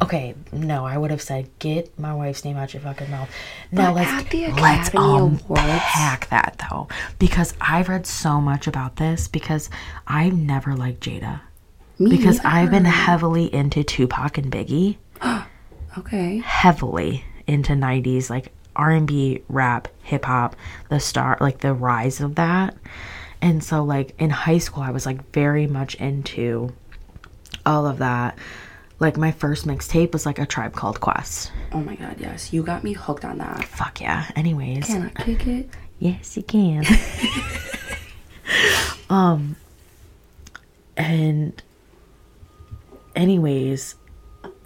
[0.00, 3.30] Okay, no, I would have said, "Get my wife's name out your fucking mouth."
[3.70, 6.88] Now But let's let's unpack that though,
[7.18, 9.70] because I've read so much about this because
[10.06, 11.40] I've never liked Jada
[11.98, 14.96] Me because I've been heavily into Tupac and Biggie.
[15.98, 16.38] okay.
[16.38, 20.56] heavily into 90s like r&b rap hip-hop
[20.88, 22.74] the star like the rise of that
[23.40, 26.72] and so like in high school i was like very much into
[27.66, 28.36] all of that
[28.98, 32.62] like my first mixtape was like a tribe called quest Oh my god, yes, you
[32.62, 33.64] got me hooked on that.
[33.64, 35.70] fuck yeah anyways Can I kick it?
[35.98, 36.84] Yes, you can.
[39.10, 39.56] um
[40.96, 41.60] and
[43.16, 43.94] anyways,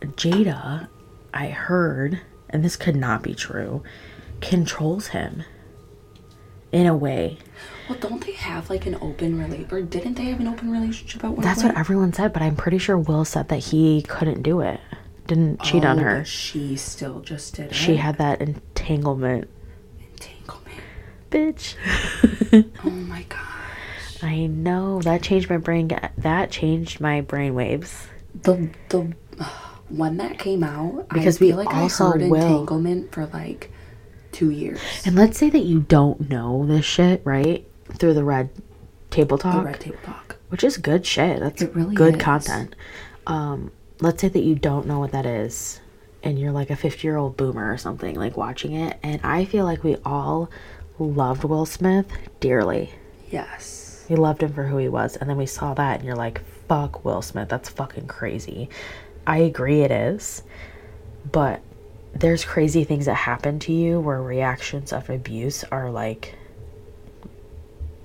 [0.00, 0.88] Jada,
[1.32, 3.82] I heard, and this could not be true,
[4.40, 5.44] controls him
[6.72, 7.38] in a way.
[7.88, 11.22] Well, don't they have like an open relate, or didn't they have an open relationship
[11.24, 11.74] at one That's point?
[11.74, 14.80] what everyone said, but I'm pretty sure Will said that he couldn't do it.
[15.26, 16.18] Didn't cheat on Oh, her.
[16.18, 17.74] but she still just did it.
[17.74, 19.48] She had that entanglement.
[20.00, 20.80] entanglement.
[21.30, 21.74] Bitch.
[22.84, 23.40] Oh my god.
[24.22, 25.90] I know that changed my brain.
[26.16, 28.06] That changed my brain waves.
[28.42, 29.12] The the
[29.88, 33.26] when that came out, Because I we feel like also I heard will- entanglement for
[33.26, 33.70] like
[34.32, 34.80] two years.
[35.04, 37.66] And let's say that you don't know this shit, right?
[37.94, 38.50] Through the red
[39.10, 39.56] table talk.
[39.62, 40.36] The red table talk.
[40.48, 41.40] which is good shit.
[41.40, 42.22] That's It really good is.
[42.22, 42.74] content.
[43.26, 43.70] Um,
[44.00, 45.80] let's say that you don't know what that is,
[46.22, 48.98] and you're like a 50 year old boomer or something, like watching it.
[49.02, 50.50] And I feel like we all
[50.98, 52.06] loved Will Smith
[52.40, 52.90] dearly.
[53.30, 54.04] Yes.
[54.08, 56.40] We loved him for who he was, and then we saw that, and you're like,
[56.68, 58.68] "Fuck Will Smith, that's fucking crazy."
[59.26, 60.42] I agree, it is,
[61.30, 61.60] but
[62.14, 66.34] there's crazy things that happen to you where reactions of abuse are like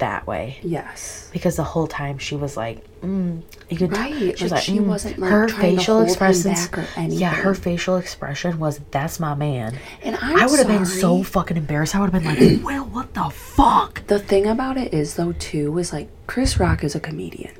[0.02, 0.58] that way.
[0.64, 1.30] Yes.
[1.32, 4.64] Because the whole time she was like, mm, you could Right, She was like, like,
[4.64, 4.86] she mm.
[4.86, 6.68] wasn't, like, her facial expressions.
[6.68, 10.68] back or Yeah, her facial expression was, "That's my man." And I'm I would have
[10.68, 11.96] been so fucking embarrassed.
[11.96, 15.34] I would have been like, "Well, what the fuck?" The thing about it is though
[15.34, 17.54] too is like Chris Rock is a comedian.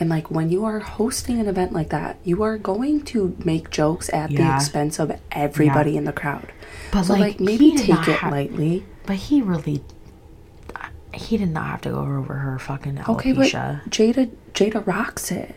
[0.00, 3.70] And like when you are hosting an event like that, you are going to make
[3.70, 6.50] jokes at the expense of everybody in the crowd.
[6.90, 8.86] But, so like, like, maybe take it have- lightly.
[9.06, 9.82] But he really,
[11.12, 13.08] he did not have to go over her fucking alopecia.
[13.10, 13.46] Okay, but
[13.90, 15.54] Jada Jada rocks it.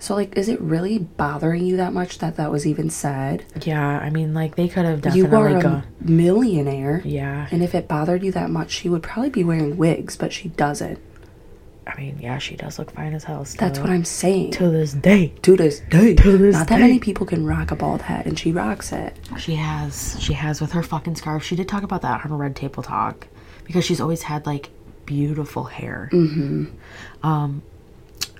[0.00, 3.44] So like is it really bothering you that much that that was even said?
[3.64, 5.30] yeah, I mean, like they could have definitely.
[5.30, 7.02] you are a millionaire.
[7.04, 10.32] Yeah, And if it bothered you that much, she would probably be wearing wigs, but
[10.32, 10.98] she doesn't.
[11.88, 13.44] I mean, yeah, she does look fine as hell.
[13.44, 13.66] Still.
[13.66, 14.50] That's what I'm saying.
[14.52, 16.14] To this day, to this day.
[16.14, 16.82] To this Not that day.
[16.82, 19.16] many people can rock a bald head, and she rocks it.
[19.38, 20.16] she has.
[20.20, 21.42] She has with her fucking scarf.
[21.42, 23.26] She did talk about that on Red Table Talk
[23.64, 24.68] because she's always had like
[25.06, 26.10] beautiful hair.
[26.12, 26.66] Mm-hmm.
[27.26, 27.62] Um.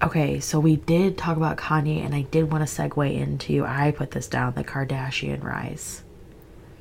[0.01, 3.65] Okay, so we did talk about Kanye, and I did want to segue into.
[3.65, 6.03] I put this down the Kardashian rise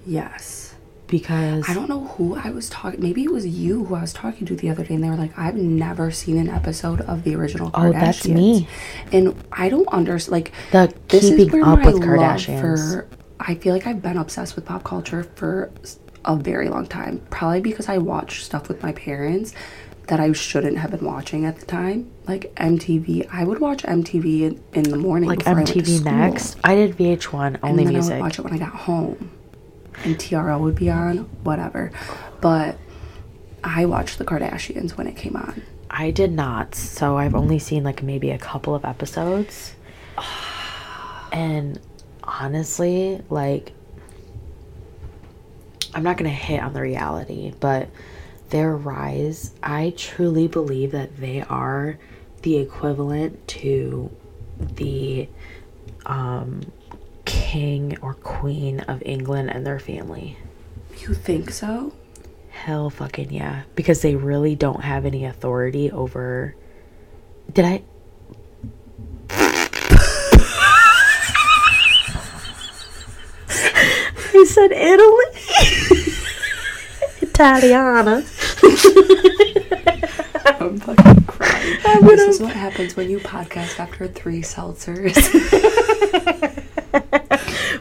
[0.06, 0.76] Yes.
[1.08, 3.02] Because I don't know who I was talking.
[3.02, 5.16] Maybe it was you who I was talking to the other day, and they were
[5.16, 8.68] like, "I've never seen an episode of the original Kardashians." Oh, that's me.
[9.12, 10.32] And I don't understand.
[10.32, 12.60] Like The this is keeping where up my with Kardashians.
[12.62, 13.08] For
[13.40, 15.72] I feel like I've been obsessed with pop culture for
[16.26, 17.22] a very long time.
[17.30, 19.54] Probably because I watched stuff with my parents
[20.08, 23.28] that I shouldn't have been watching at the time, like MTV.
[23.32, 26.04] I would watch MTV in, in the morning, like before I MTV.
[26.04, 26.58] Next.
[26.64, 28.14] I did VH1 only and then I music.
[28.14, 29.32] would watch it when I got home,
[30.04, 31.92] and TRL would be on, whatever.
[32.42, 32.78] But
[33.64, 35.64] I watched the Kardashians when it came on.
[35.90, 39.74] I did not, so I've only seen like maybe a couple of episodes.
[41.32, 41.80] And
[42.24, 43.74] honestly, like
[45.94, 47.90] I'm not going to hit on the reality, but
[48.50, 51.98] their rise, I truly believe that they are
[52.44, 54.12] the equivalent to
[54.60, 55.28] the
[56.06, 56.62] um
[57.28, 60.38] king or queen of England and their family.
[61.00, 61.94] You think so?
[62.50, 63.64] Hell fucking yeah.
[63.76, 66.56] Because they really don't have any authority over.
[67.54, 67.84] Did I.
[74.34, 75.26] I said Italy.
[77.22, 78.24] Italiana.
[80.60, 82.06] I'm fucking crying.
[82.06, 85.16] this is what happens when you podcast after three seltzers.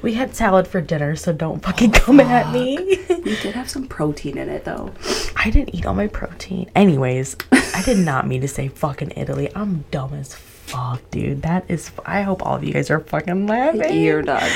[0.03, 2.77] We had salad for dinner, so don't fucking come at me.
[3.09, 4.92] We did have some protein in it though.
[5.37, 6.71] I didn't eat all my protein.
[6.75, 9.51] Anyways, I did not mean to say fucking Italy.
[9.55, 11.42] I'm dumb as fuck, dude.
[11.42, 11.90] That is.
[12.05, 14.01] I hope all of you guys are fucking laughing.
[14.01, 14.51] You're done.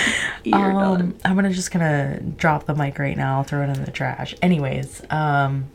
[0.44, 1.00] You're done.
[1.00, 3.90] Um, I'm gonna just gonna drop the mic right now, I'll throw it in the
[3.90, 4.34] trash.
[4.42, 5.66] Anyways, um,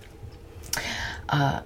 [1.30, 1.62] uh,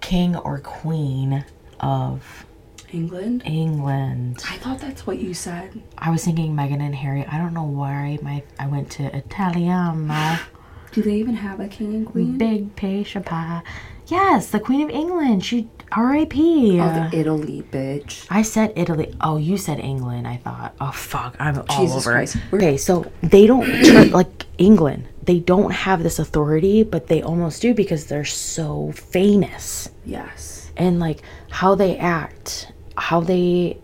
[0.00, 1.44] king or queen
[1.80, 2.46] of
[2.92, 3.42] England?
[3.44, 4.42] England.
[4.48, 5.80] I thought that's what you said.
[5.98, 7.24] I was thinking Meghan and Harry.
[7.26, 10.38] I don't know why my I went to Italiano.
[10.92, 12.36] Do they even have a king and queen?
[12.36, 13.62] Big Pasha pie.
[14.08, 15.42] Yes, the Queen of England.
[15.42, 16.78] She R.I.P.
[16.80, 18.26] Oh, the Italy bitch.
[18.30, 19.14] I said Italy.
[19.22, 20.26] Oh, you said England.
[20.28, 20.74] I thought.
[20.80, 22.12] Oh fuck, I'm all over.
[22.12, 22.36] Christ.
[22.52, 25.08] Okay, so they don't like England.
[25.22, 30.72] They don't have this authority, but they almost do because they're so famous Yes.
[30.76, 32.72] and like how they act,
[33.02, 33.76] how they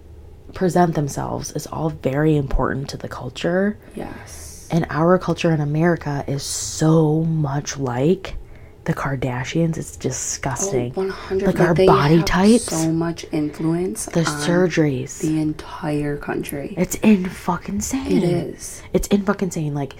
[0.54, 3.76] present themselves is all very important to the culture.
[3.96, 4.68] Yes.
[4.70, 8.36] And our culture in America is so much like
[8.84, 9.76] the Kardashians.
[9.76, 10.92] It's disgusting.
[10.96, 14.06] Oh, 100 Like our body types, So much influence.
[14.06, 15.20] the surgeries.
[15.20, 16.74] The entire country.
[16.76, 18.18] it's in fucking insane.
[18.18, 18.82] It is.
[18.92, 19.74] It's in fucking insane.
[19.74, 19.96] Like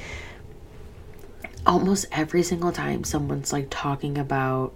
[1.67, 4.73] almost every single time someone's like talking about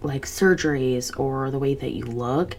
[0.00, 2.56] like surgeries or the way that you look,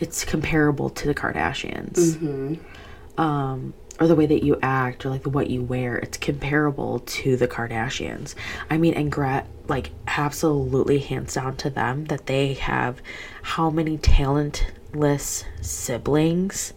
[0.00, 2.16] it's comparable to the Kardashians.
[2.16, 3.20] Mm-hmm.
[3.20, 7.36] Um, or the way that you act or like what you wear, it's comparable to
[7.36, 8.34] the Kardashians.
[8.70, 13.02] I mean, and Gret, like, absolutely hands down to them that they have
[13.42, 16.72] how many talentless siblings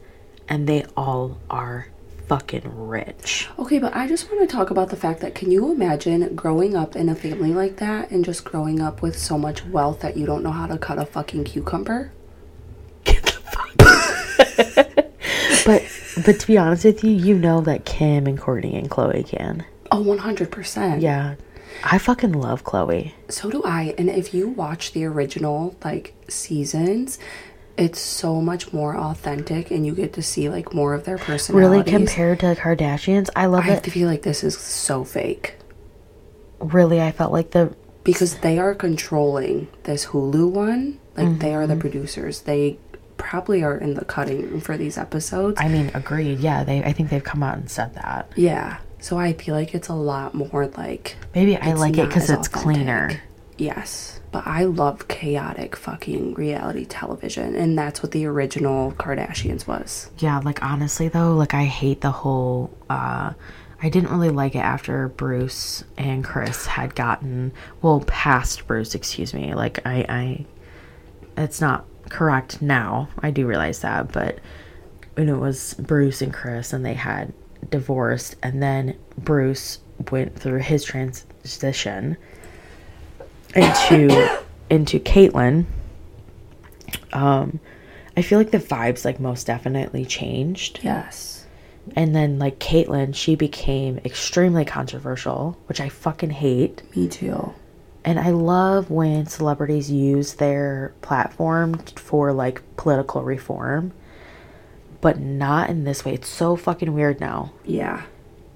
[0.50, 1.88] and they all are
[2.28, 3.48] fucking rich.
[3.58, 6.76] Okay, but I just want to talk about the fact that can you imagine growing
[6.76, 10.18] up in a family like that and just growing up with so much wealth that
[10.18, 12.12] you don't know how to cut a fucking cucumber?
[15.66, 15.82] But
[16.26, 19.66] but to be honest with you, you know that Kim and Kourtney and Khloé can.
[19.92, 21.02] Oh, 100%.
[21.02, 21.36] Yeah.
[21.84, 23.14] I fucking love Khloé.
[23.30, 23.96] So do I.
[23.98, 27.18] And if you watch the original like seasons,
[27.78, 31.68] it's so much more authentic and you get to see like more of their personality.
[31.68, 33.86] Really compared to the Kardashians, I love I it.
[33.86, 35.56] feel like this is so fake
[36.60, 41.00] Really, I felt like the because they are controlling this Hulu one.
[41.16, 41.56] Like they Mm-hmm.
[41.56, 42.42] are the producers.
[42.42, 42.78] They
[43.24, 45.60] probably are in the cutting room for these episodes.
[45.60, 46.40] I mean, agreed.
[46.40, 46.84] Yeah, they.
[46.84, 48.32] I think they've come out and said that.
[48.36, 48.78] yeah.
[49.00, 52.48] So I feel like it's a lot more like Maybe I like it because it's
[52.48, 52.52] authentic.
[52.54, 53.22] cleaner.
[53.58, 60.10] Yes, but I love chaotic fucking reality television, and that's what the original Kardashians was.
[60.20, 62.72] Yeah, like honestly though, like I hate the whole.
[62.90, 63.34] uh
[63.82, 68.96] I didn't really like it after Bruce and Kris had gotten well past Bruce.
[68.96, 69.54] Excuse me.
[69.54, 70.46] Like I, I,
[71.36, 73.10] it's not correct now.
[73.20, 74.40] I do realize that, but
[75.16, 77.34] when it was Bruce and Kris and they had
[77.70, 79.80] divorced, and then Bruce
[80.12, 82.18] went through his transition
[83.56, 85.66] into into Caitlyn.
[87.12, 87.60] Um,
[88.16, 90.80] I feel like the vibes like most definitely changed.
[90.84, 91.46] Yes.
[91.96, 96.84] And then like Caitlyn, she became extremely controversial, which I fucking hate.
[96.96, 97.54] Me too.
[98.06, 103.94] And I love when celebrities use their platform for like political reform,
[105.00, 106.14] but not in this way.
[106.14, 107.54] It's so fucking weird now.
[107.64, 108.04] Yeah.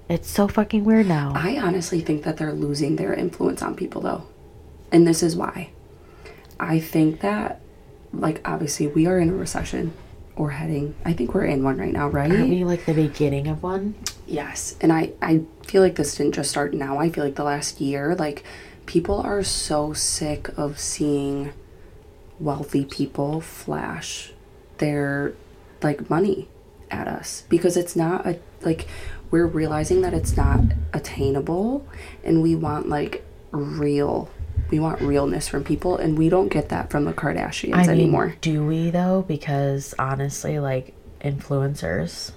[0.08, 1.32] It's so fucking weird now.
[1.34, 4.26] I honestly think that they're losing their influence on people though.
[4.92, 5.70] And this is why.
[6.60, 7.60] I think that
[8.12, 9.92] like obviously we are in a recession
[10.36, 10.94] or heading.
[11.04, 12.30] I think we're in one right now, right?
[12.30, 13.94] Aren't we like the beginning of one?
[14.26, 16.98] Yes, and I I feel like this didn't just start now.
[16.98, 18.44] I feel like the last year, like
[18.88, 21.52] people are so sick of seeing
[22.40, 24.32] wealthy people flash
[24.78, 25.34] their
[25.82, 26.48] like money
[26.90, 28.88] at us because it's not a like
[29.30, 30.60] we're realizing that it's not
[30.94, 31.86] attainable
[32.24, 34.30] and we want like real
[34.70, 37.90] we want realness from people and we don't get that from the Kardashians I mean,
[37.90, 38.36] anymore.
[38.40, 39.22] do we though?
[39.26, 42.32] Because honestly, like influencers,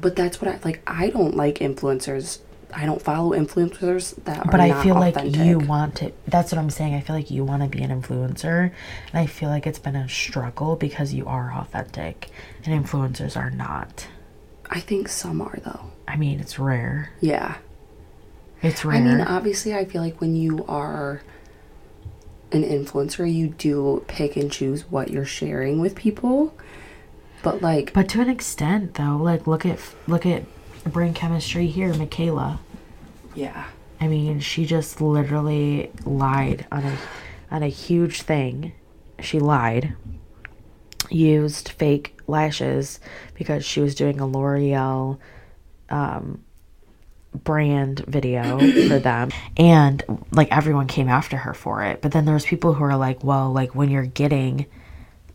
[0.00, 2.38] But that's what I like I don't like influencers.
[2.74, 6.12] I don't follow influencers that are but I feel like you want to.
[6.26, 6.94] That's what I'm saying.
[6.94, 8.70] I feel like you want to be an influencer,
[9.12, 12.28] and I feel like it's been a struggle because you are authentic,
[12.64, 14.06] and influencers are not.
[14.70, 15.90] I think some are though.
[16.08, 17.10] I mean, it's rare.
[17.20, 17.56] Yeah.
[18.62, 18.96] It's rare.
[18.96, 21.22] I mean, obviously, I feel like when you are
[22.52, 26.54] an influencer, you do pick and choose what you're sharing with people.
[27.42, 30.44] But like, but to an extent, though, like look at look at
[30.84, 32.58] brain chemistry here, Mikayla.
[33.34, 33.64] Yeah,
[34.00, 36.98] I mean, she just literally lied on a
[37.50, 38.72] on a huge thing.
[39.20, 39.94] She lied.
[41.10, 42.98] Used fake lashes
[43.34, 45.18] because she was doing a L'Oreal
[45.90, 46.42] um
[47.34, 48.58] brand video
[48.88, 50.02] for them and
[50.32, 53.22] like everyone came after her for it but then there was people who are like
[53.24, 54.64] well like when you're getting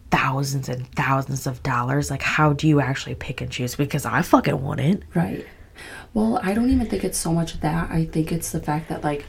[0.09, 4.21] thousands and thousands of dollars like how do you actually pick and choose because i
[4.21, 5.45] fucking wouldn't Right.
[6.13, 7.89] Well, I don't even think it's so much that.
[7.91, 9.25] I think it's the fact that, like,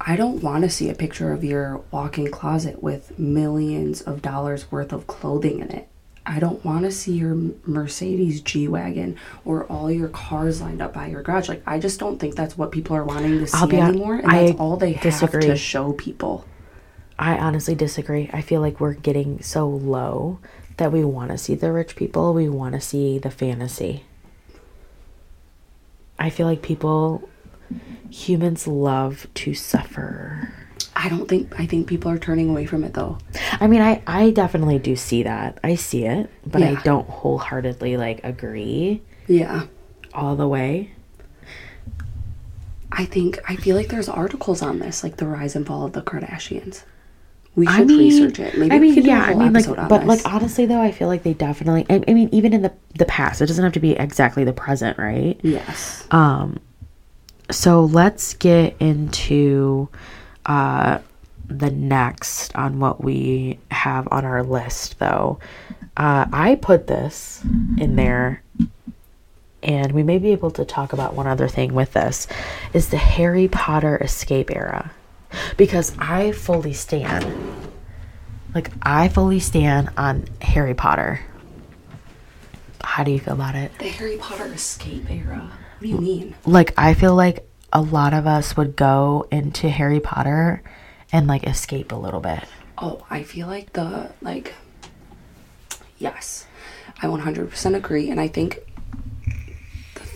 [0.00, 4.22] I don't want to see a picture of your walk in closet with millions of
[4.22, 5.88] dollars worth of clothing in it.
[6.24, 7.36] I don't want to see your
[7.66, 11.48] Mercedes G Wagon or all your cars lined up by your garage.
[11.48, 13.90] Like, I just don't think that's what people are wanting to see I'll be hon-
[13.90, 14.16] anymore.
[14.16, 16.44] And I that's all they have to show people.
[17.18, 18.30] I honestly disagree.
[18.32, 20.38] I feel like we're getting so low
[20.76, 22.34] that we want to see the rich people.
[22.34, 24.04] We want to see the fantasy.
[26.22, 27.28] I feel like people,
[28.08, 30.52] humans love to suffer.
[30.94, 33.18] I don't think, I think people are turning away from it though.
[33.60, 35.58] I mean, I, I definitely do see that.
[35.64, 39.64] I see it, but I don't wholeheartedly like agree Yeah.
[40.14, 40.92] all the way.
[42.92, 45.92] I think I feel like there's articles on this, like the rise and fall of
[45.92, 46.84] the Kardashians.
[47.54, 48.56] We should I mean, research it.
[48.56, 50.06] Maybe I we mean, yeah, I mean, like, but this.
[50.06, 51.84] like honestly though, I feel like they definitely.
[51.90, 54.54] I, I mean, even in the the past, it doesn't have to be exactly the
[54.54, 55.38] present, right?
[55.42, 56.60] yes, Um,
[57.50, 59.88] so let's get into
[60.46, 60.98] uh,
[61.48, 65.38] the next on what we have on our list, though.
[65.96, 67.42] Uh, I put this
[67.76, 68.42] in there,
[69.62, 72.26] and we may be able to talk about one other thing with this
[72.72, 74.90] is the Harry Potter escape era.
[75.56, 77.26] Because I fully stand,
[78.54, 81.20] like, I fully stand on Harry Potter.
[82.82, 83.72] How do you feel about it?
[83.78, 85.50] the Harry Potter escape era.
[85.78, 86.34] What do you mean?
[86.44, 90.62] like I feel like a lot of us would go into Harry Potter
[91.10, 92.44] and like escape a little bit.
[92.78, 94.54] Oh, I feel like the like.
[95.98, 96.46] Yes,
[97.00, 98.58] I 100% agree, and I think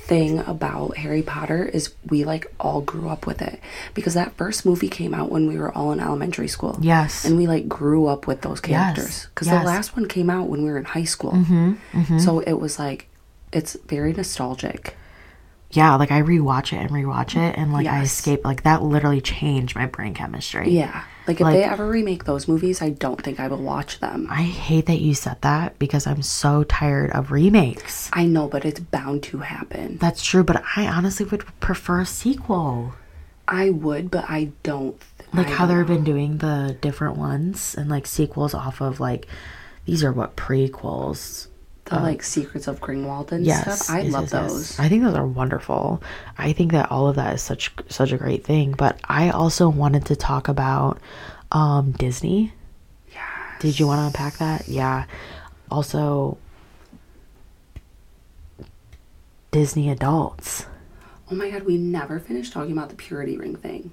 [0.07, 3.61] thing about Harry Potter is we like all grew up with it
[3.95, 6.79] because that first movie came out when we were all in elementary school.
[6.81, 7.25] Yes.
[7.25, 9.61] and we like grew up with those characters because yes.
[9.61, 11.33] the last one came out when we were in high school.
[11.33, 11.75] Mm-hmm.
[11.93, 12.19] Mm-hmm.
[12.19, 13.09] So it was like
[13.53, 14.97] it's very nostalgic.
[15.71, 18.13] Yeah, like I rewatch it and rewatch it and like I Yes.
[18.13, 20.71] escape like that literally changed my brain chemistry.
[20.71, 23.99] Yeah, like if Like- they ever remake those movies, I don't think I will watch
[24.01, 24.29] them.
[24.31, 28.09] I hate that you said that because I'm so tired of remakes.
[28.13, 29.99] I know, but it's bound to happen.
[30.01, 32.95] That's true, but I honestly would prefer a sequel.
[33.49, 34.97] I would, but I don't.
[35.35, 39.01] Like I how don't they've been doing the different ones and like sequels off of
[39.01, 39.27] like
[39.85, 41.49] these are what prequels.
[41.87, 43.95] The like Secrets of Grindelwald and Yes, stuff.
[43.97, 44.31] I yes, love yes.
[44.33, 44.79] those.
[44.81, 46.03] I think those are wonderful.
[46.37, 48.73] I think that all of that is such such a great thing.
[48.73, 50.99] But I also wanted to talk about
[51.53, 52.53] um, Disney.
[53.13, 53.23] Yeah.
[53.61, 54.67] Did you want to unpack that?
[54.69, 55.07] Yeah.
[55.71, 56.39] Also,
[59.53, 60.67] Disney adults.
[61.31, 63.91] Oh my god, we never finished talking about the purity ring thing.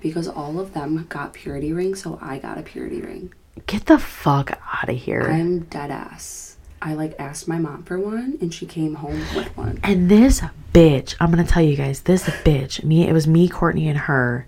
[0.00, 3.34] Because all of them got purity rings, so I got a purity ring.
[3.66, 5.22] Get the fuck out of here.
[5.22, 6.49] I'm dead ass.
[6.82, 9.80] I like asked my mom for one, and she came home with one.
[9.82, 10.40] And this
[10.72, 14.46] bitch, I'm gonna tell you guys, this bitch, me, it was me, Courtney, and her.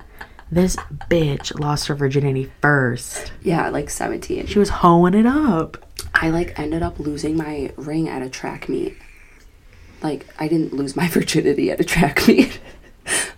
[0.51, 0.76] This
[1.11, 3.33] bitch lost her virginity first.
[3.43, 4.47] Yeah, like 17.
[4.47, 5.78] She was hoeing it up.
[6.14, 8.97] I like ended up losing my ring at a track meet.
[10.03, 12.61] Like I didn't lose my virginity at a track meet,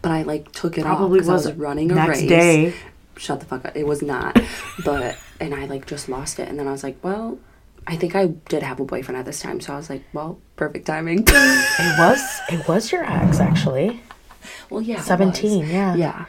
[0.03, 2.29] but I like took it Probably off because I was was running a next race.
[2.29, 2.75] day.
[3.17, 3.77] Shut the fuck up!
[3.77, 4.41] It was not,
[4.85, 7.39] but and I like just lost it, and then I was like, well,
[7.87, 10.39] I think I did have a boyfriend at this time, so I was like, well,
[10.57, 11.25] perfect timing.
[11.29, 14.01] It was it was your ex actually.
[14.71, 15.95] well, yeah, 17, yeah.
[15.95, 16.25] yeah,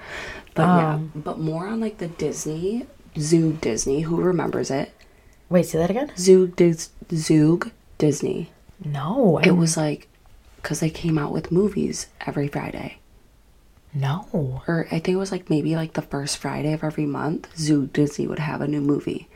[0.54, 2.86] but Um, yeah, but more on like the Disney
[3.16, 4.02] Zoog Disney.
[4.02, 4.92] Who remembers it?
[5.50, 6.12] Wait, say that again?
[6.18, 8.50] Zoog Dis- Zoog Disney.
[8.84, 10.08] No, It was like
[10.58, 12.98] because they came out with movies every Friday.
[13.94, 14.28] no.
[14.68, 17.94] Or I think it was like maybe like the first Friday of every month, Zoog
[17.94, 19.30] Disney would have a new movie.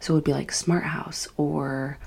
[0.00, 1.98] So it would be like Smart House or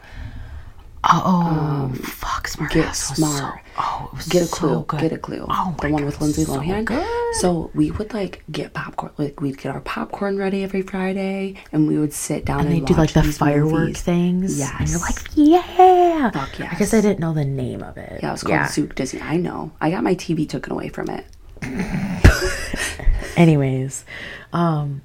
[1.04, 2.72] Oh, fuck, smart.
[2.72, 3.56] Get was Smart.
[3.66, 4.84] So, oh, it was Get a so Clue.
[4.88, 5.00] good.
[5.00, 5.46] Get a Clue.
[5.50, 6.86] Oh the one God, with Lindsay so Lohan.
[6.86, 7.36] good.
[7.38, 9.12] So we would like get popcorn.
[9.18, 12.82] Like we'd get our popcorn ready every Friday, and we would sit down and, And
[12.82, 14.02] they do like the these firework movies.
[14.02, 14.60] things.
[14.60, 14.76] Yes.
[14.80, 16.30] And you're like, yeah.
[16.30, 16.94] Fuck I guess.
[16.94, 18.20] I didn't know the name of it.
[18.22, 19.22] Yeah, it was called Zoog Disney.
[19.22, 19.72] I know.
[19.82, 21.26] I got my TV taken away from it.
[23.36, 24.06] Anyways,
[24.54, 25.02] um,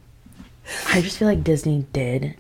[0.89, 2.37] I just feel like Disney did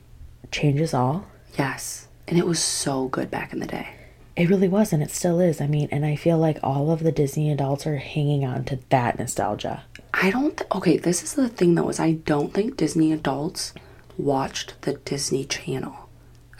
[0.60, 1.26] change us all.
[1.58, 3.88] Yes, and it was so good back in the day.
[4.36, 5.60] It really was, and it still is.
[5.60, 8.78] I mean, and I feel like all of the Disney adults are hanging on to
[8.90, 9.84] that nostalgia.
[10.12, 10.56] I don't.
[10.56, 11.88] Th- okay, this is the thing though.
[11.88, 13.72] Is I don't think Disney adults
[14.18, 15.94] watched the Disney Channel.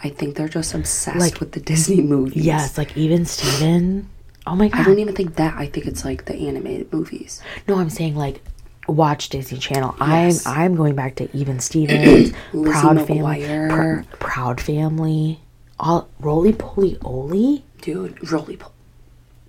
[0.03, 2.45] I think they're just obsessed Like- with the Disney movies.
[2.45, 4.09] Yes, like even Steven,
[4.45, 4.81] Oh my god.
[4.81, 5.55] I don't even think that.
[5.57, 7.41] I think it's like the animated movies.
[7.67, 8.41] No, I'm saying like
[8.87, 9.95] watch Disney Channel.
[9.99, 10.45] Yes.
[10.45, 15.39] I'm I'm going back to Even Stevens, Proud Family, Pr- Proud Family,
[15.79, 18.73] all Rolie Polie Olie, Dude, Roly Poly.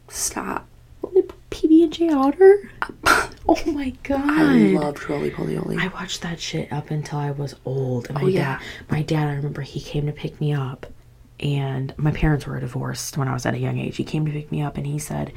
[0.09, 0.67] Stop.
[1.03, 2.71] Roly PB and J Otter.
[3.51, 4.21] Oh my god!
[4.29, 5.79] I loved Rolie Polie Olie.
[5.79, 8.05] I watched that shit up until I was old.
[8.09, 8.59] And my Oh, yeah.
[8.59, 10.85] dad, my dad, I remember he came to pick me up,
[11.41, 13.97] and my parents were divorced when I was at a young age.
[13.97, 15.33] He came to pick me up, and he said,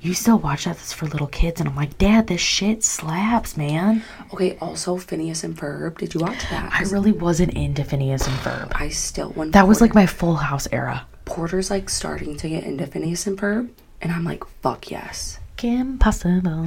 [0.00, 0.76] "You still watch that?
[0.76, 5.44] That's for little kids." And I'm like, "Dad, this shit slaps, man." Okay, also Phineas
[5.44, 5.98] and Ferb.
[5.98, 6.72] Did you watch that?
[6.72, 8.72] I really wasn't into Phineas and Ferb.
[8.74, 11.06] I still when That was like my Full House era.
[11.24, 13.68] Porter's like starting to get into Phineas and Ferb,
[14.00, 15.38] and I'm like, fuck yes.
[15.56, 16.66] Kim Possible.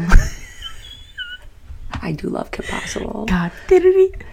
[2.01, 3.25] I do love Kim Possible.
[3.25, 4.23] God, did it?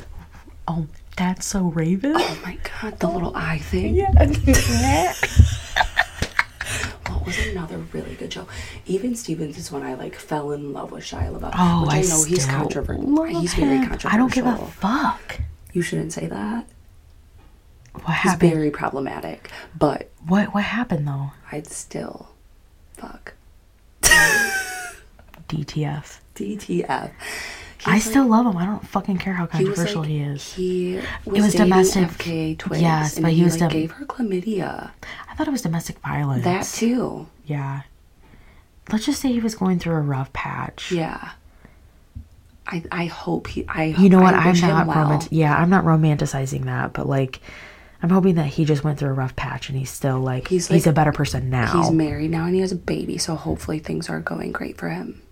[0.68, 0.86] Oh,
[1.16, 2.12] that's so Raven.
[2.16, 3.94] Oh my god, the little eye thing.
[3.96, 5.14] Yeah.
[7.38, 8.46] Was another really good show?
[8.86, 11.52] Even Stevens is when I like fell in love with Shia LaBeouf.
[11.56, 13.24] Oh, which I, I, know he's controversial.
[13.24, 14.10] He's very controversial.
[14.10, 15.40] I don't give a fuck.
[15.72, 16.66] You shouldn't say that.
[17.92, 18.52] What He's happened?
[18.52, 21.32] very problematic, but What what happened though?
[21.50, 22.30] I'd still
[22.94, 23.34] fuck.
[25.48, 26.18] DTF.
[26.36, 27.10] DTF.
[27.86, 28.56] I He's still love him.
[28.56, 30.52] I don't fucking care how like- he was controversial like- he is.
[30.54, 32.82] He was, was domestic- FKA Twigs.
[32.82, 34.90] yes, but he was like, dom- gave her chlamydia.
[35.30, 36.44] I thought it was domestic violence.
[36.44, 37.26] That too.
[37.46, 37.82] Yeah.
[38.92, 40.90] Let's just say he was going through a rough patch.
[40.92, 41.30] Yeah.
[42.66, 43.64] I I hope he.
[43.68, 44.34] I You know what?
[44.34, 45.02] I I'm not well.
[45.04, 45.28] romantic.
[45.32, 47.40] Yeah, I'm not romanticizing that, but like,
[48.02, 50.68] I'm hoping that he just went through a rough patch and he's still like He's,
[50.68, 51.80] he's, a better person now.
[51.82, 54.88] He's married now and he has a baby, so hopefully things are going great for
[54.88, 55.22] him.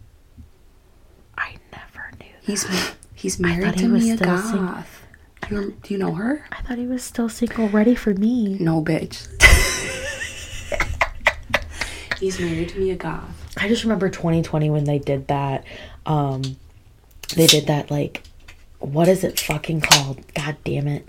[1.36, 2.26] I never knew.
[2.37, 2.37] That.
[2.48, 2.66] He's
[3.14, 5.02] he's married to Mia sing- Goth.
[5.50, 6.46] Do you, do you know her?
[6.50, 8.56] I thought he was still single, ready for me.
[8.58, 9.28] No, bitch.
[12.18, 13.54] he's married to Mia Goth.
[13.58, 15.64] I just remember 2020 when they did that.
[16.06, 16.42] Um,
[17.36, 18.22] they did that like,
[18.78, 20.20] what is it fucking called?
[20.34, 21.06] God damn it!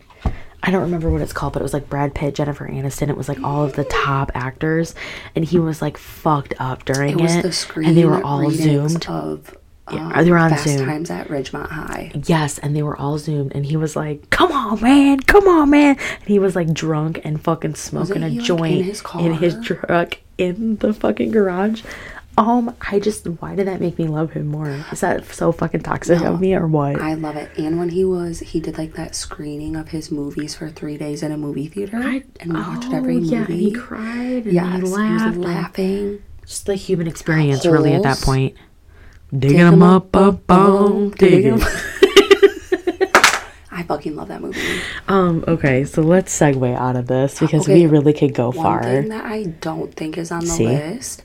[0.61, 3.07] I don't remember what it's called, but it was like Brad Pitt, Jennifer Aniston.
[3.09, 4.93] It was like all of the top actors,
[5.35, 8.51] and he was like fucked up during It it, the screen and they were all
[8.51, 9.07] zoomed.
[9.07, 9.55] of
[9.91, 10.85] um, they were on Fast Zoom.
[10.85, 12.11] Times at Ridgemont High.
[12.25, 15.69] Yes, and they were all zoomed, and he was like, "Come on, man, come on,
[15.69, 19.03] man!" And he was like drunk and fucking smoking a he, like, in joint his
[19.19, 21.83] in his truck in the fucking garage.
[22.37, 24.69] Um, I just why did that make me love him more?
[24.93, 26.95] Is that so fucking toxic No, of me or what?
[27.01, 27.49] I love it.
[27.57, 31.21] And when he was, he did like that screening of his movies for three days
[31.21, 33.27] in a movie theater, and we watched every Oh, movie.
[33.35, 36.23] yeah, and he cried and yes, he he was laughing.
[36.45, 38.53] Just the human experience, really, at that Holes.
[39.37, 41.59] Digging them up, up, up, digging.
[43.71, 44.59] I fucking love that movie.
[45.07, 45.43] Um.
[45.47, 48.83] Okay, so let's segue out of this because Okay, we really could go One far.
[48.83, 50.65] thing that I don't think is on the See?
[50.67, 51.23] list,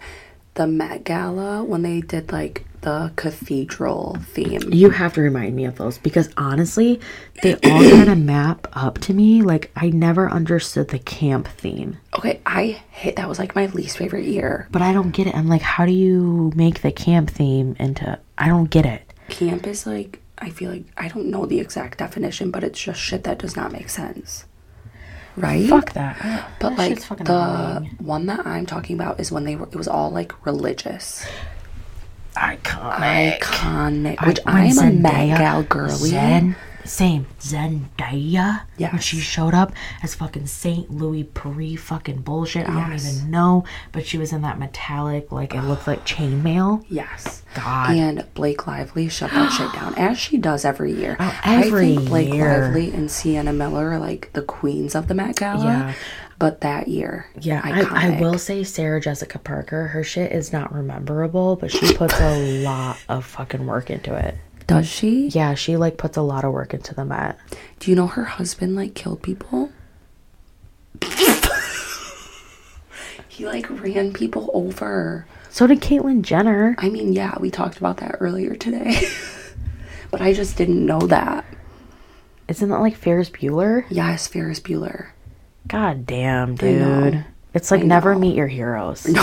[0.54, 4.72] the Met Gala when they did like the cathedral theme.
[4.72, 7.00] You have to remind me of those because honestly,
[7.42, 7.60] they all
[7.90, 9.42] kind of map up to me.
[9.42, 13.96] Like I never understood the camp theme, Okay, I hate that was like my least
[13.98, 14.68] favorite year.
[14.70, 15.34] but I don't get it.
[15.34, 18.18] I'm like, how do you make the camp theme into?
[18.38, 19.12] I don't get it.
[19.28, 23.00] Camp is like I feel like I don't know the exact definition, but it's just
[23.00, 24.44] shit that does not make sense.
[25.36, 25.68] Right?
[25.68, 26.16] Fuck that.
[26.60, 27.96] But That like the annoying.
[27.98, 31.26] one that I'm talking about is when they were it was all like religious.
[32.36, 33.38] Iconic.
[33.40, 34.26] Iconic.
[34.26, 35.90] Which I am a Zendaya- Gal girly.
[36.10, 38.62] Zen, same Zendaya.
[38.78, 39.72] When she showed up
[40.02, 42.68] as fucking Saint Louis Pre fucking bullshit.
[42.68, 43.16] I don't Yes.
[43.18, 46.84] even know, but she was in that metallic, like it looked like chainmail.
[46.88, 47.42] Yes.
[47.54, 47.90] God.
[47.96, 51.16] And Blake Lively shut that shit down, as she does every year.
[51.20, 52.62] Oh, every I think Blake year.
[52.64, 55.64] Lively and Sienna Miller are like the queens of the Met Gala.
[55.64, 55.92] Yeah.
[56.38, 60.74] But that year, Yeah, I, I will say Sarah Jessica Parker, her shit is not
[60.74, 64.36] rememberable, but she puts a lot of fucking work into it.
[64.66, 65.28] Does she?
[65.28, 67.38] Yeah, she like puts a lot of work into the Met.
[67.78, 69.70] Do you know her husband like killed people?
[73.28, 75.26] he like ran people over.
[75.50, 76.74] So did Caitlyn Jenner.
[76.78, 79.08] I mean, yeah, we talked about that earlier today.
[80.10, 81.44] but I just didn't know that.
[82.48, 83.84] Isn't that like Ferris Bueller?
[83.88, 85.08] Yes, Ferris Bueller.
[85.68, 87.24] God damn, dude.
[87.54, 88.20] It's like I never know.
[88.20, 89.06] meet your heroes.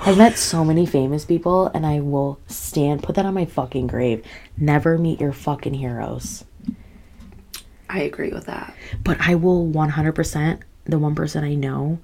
[0.00, 3.88] I've met so many famous people and I will stand put that on my fucking
[3.88, 4.24] grave.
[4.56, 6.44] Never meet your fucking heroes.
[7.90, 8.74] I agree with that.
[9.04, 11.98] But I will 100% the one person I know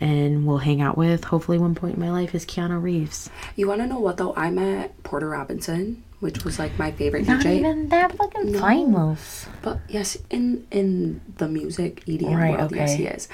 [0.00, 3.30] and will hang out with hopefully one point in my life is Keanu Reeves.
[3.56, 4.34] You want to know what though?
[4.34, 7.58] I met Porter Robinson which was like my favorite Not DJ.
[7.60, 8.60] even that fucking No.
[8.60, 9.46] famous.
[9.62, 13.28] But yes, in in the music EDM Right, world, yes, he is.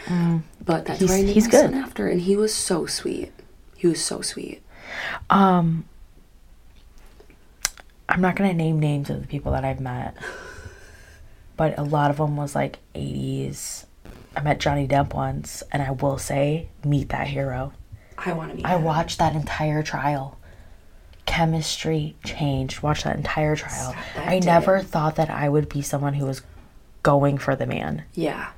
[0.65, 1.73] But that's He's- where I he's good.
[1.75, 3.33] after, and he was so sweet.
[3.77, 4.63] He was so sweet.
[5.31, 5.85] Um,
[8.09, 10.15] I'm not gonna name names of the people that I've met,
[11.57, 13.87] but a lot of them was like 80s.
[14.37, 17.73] I met Johnny Depp once, and I will say, meet that hero.
[18.19, 18.67] I want to meet.
[18.67, 18.85] I him.
[18.85, 20.39] watched that entire trial.
[21.27, 22.83] Chemistry changed.
[22.83, 23.95] Watch that entire trial.
[24.15, 24.47] That I day.
[24.47, 26.43] never thought that I would be someone who was
[27.03, 28.51] going for the man, Yeah,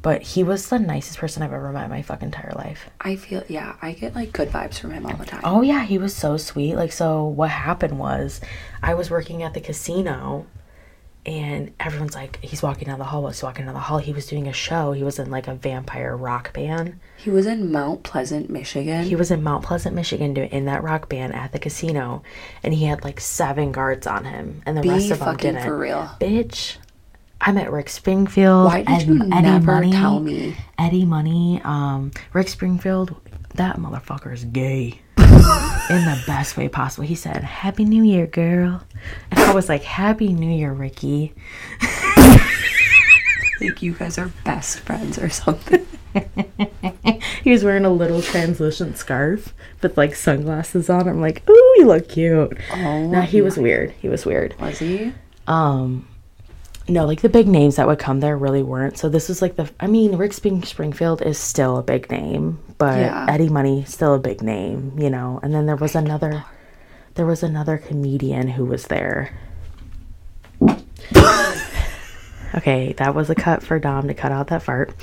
[0.00, 2.90] but he was the nicest person I've ever met in my fucking entire life.
[3.00, 3.42] I feel.
[3.48, 5.40] Yeah, I get like good vibes from him all the time.
[5.42, 6.76] Oh yeah, he was so sweet.
[6.76, 8.40] Like so what happened was
[8.82, 10.46] I was working at the casino
[11.26, 13.98] and everyone's like he's walking down the hall, he's walking down the hall.
[13.98, 14.92] He was doing a show.
[14.92, 16.98] He was in like a vampire rock band.
[17.16, 19.04] He was in Mount Pleasant, Michigan.
[19.04, 22.22] He was in Mount Pleasant, Michigan doing in that rock band at the casino
[22.62, 25.64] and he had like seven guards on him and the Be rest of them didn't.
[25.64, 26.08] for real.
[26.20, 26.76] Bitch.
[27.40, 28.64] I met Rick Springfield.
[28.66, 30.56] Why did you never tell me?
[30.78, 33.14] Eddie Money, um, Rick Springfield,
[33.56, 35.00] that motherfucker is gay.
[35.88, 37.06] In the best way possible.
[37.06, 38.82] He said, Happy New Year, girl.
[39.30, 41.32] And I was like, Happy New Year, Ricky.
[43.58, 45.86] Like you guys are best friends or something.
[47.42, 51.08] he was wearing a little translucent scarf with like sunglasses on.
[51.08, 52.54] I'm like, ooh, you look cute.
[52.74, 53.92] Oh, No, he was weird.
[53.92, 54.54] He was weird.
[54.60, 55.14] was he?
[55.46, 56.06] Um,
[56.88, 58.96] no, like the big names that would come there really weren't.
[58.98, 59.70] So this was like the.
[59.80, 63.26] I mean, Rick Spring Springfield is still a big name, but Yeah.
[63.28, 65.40] Eddie Money still a big name, you know.
[65.42, 66.44] And then there was another.
[67.14, 69.32] There was another comedian who was there.
[72.54, 74.94] okay, that was a cut for Dom to cut out that fart.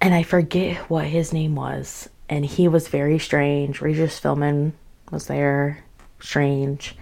[0.00, 2.08] And I forget what his name was.
[2.28, 3.80] And he was very strange.
[3.80, 4.72] Regis Philbin
[5.10, 5.78] was there.
[6.20, 6.96] Strange.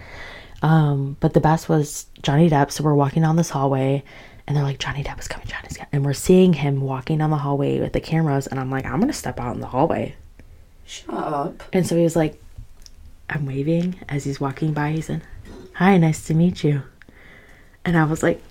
[0.61, 2.71] Um, but the best was Johnny Depp.
[2.71, 4.03] So we're walking down this hallway,
[4.47, 5.89] and they're like, Johnny Depp is coming, Johnny's coming.
[5.91, 8.99] And we're seeing him walking down the hallway with the cameras, and I'm like, I'm
[8.99, 10.15] gonna step out in the hallway.
[10.85, 11.63] Shut up.
[11.71, 12.41] And so he was like,
[13.29, 14.91] I'm waving as he's walking by.
[14.91, 15.21] He said,
[15.75, 16.83] Hi, nice to meet you.
[17.85, 18.41] And I was like,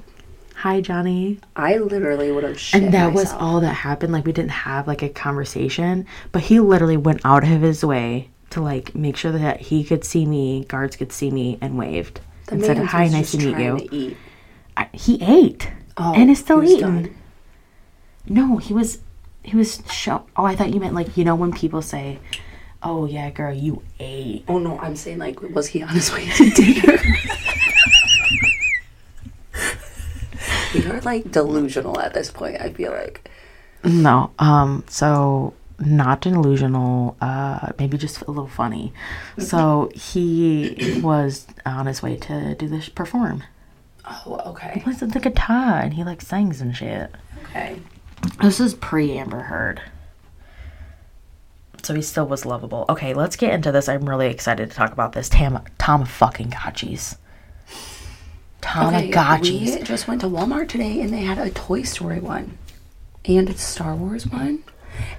[0.56, 1.38] Hi, Johnny.
[1.56, 4.12] I literally would have shit And that was all that happened.
[4.12, 8.30] Like, we didn't have like a conversation, but he literally went out of his way
[8.50, 12.20] to like make sure that he could see me, guards could see me, and waved
[12.51, 13.78] The and said, Hi, nice to meet you.
[13.88, 14.16] to.
[14.76, 16.80] I, he ate Oh, and is still eating.
[16.80, 17.16] done.
[18.28, 18.98] No, he was
[19.42, 20.26] he was show.
[20.36, 22.18] Oh, I thought you meant like you know when people say,
[22.82, 26.28] "Oh yeah, girl, you ate." Oh no, I'm saying like, was he on his way
[26.28, 26.98] to dinner?
[30.72, 32.61] You're like delusional at this point.
[32.61, 33.28] I feel like.
[33.82, 37.16] No, um, so not delusional.
[37.20, 38.93] Uh, maybe just a little funny.
[39.39, 43.43] So he was on his way to do this perform.
[44.05, 44.72] Oh, okay.
[44.74, 47.11] He plays the guitar and he like sings and shit.
[47.45, 47.81] Okay.
[48.43, 49.83] This is pre Amber Heard.
[51.83, 52.85] So he still was lovable.
[52.89, 53.89] Okay, let's get into this.
[53.89, 55.28] I'm really excited to talk about this.
[55.28, 57.16] Tam Tom fucking Gotchis.
[58.62, 59.76] Okay, Tamagotchis.
[59.78, 62.59] we just went to Walmart today and they had a Toy Story one
[63.24, 64.62] and a Star Wars one.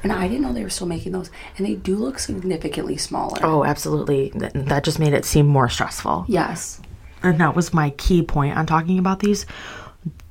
[0.04, 1.30] And I didn't know they were still making those.
[1.58, 3.40] And they do look significantly smaller.
[3.44, 4.32] Oh, absolutely.
[4.36, 6.26] That, that just made it seem more stressful.
[6.28, 6.82] Yes.
[7.24, 9.46] And that was my key point on talking about these.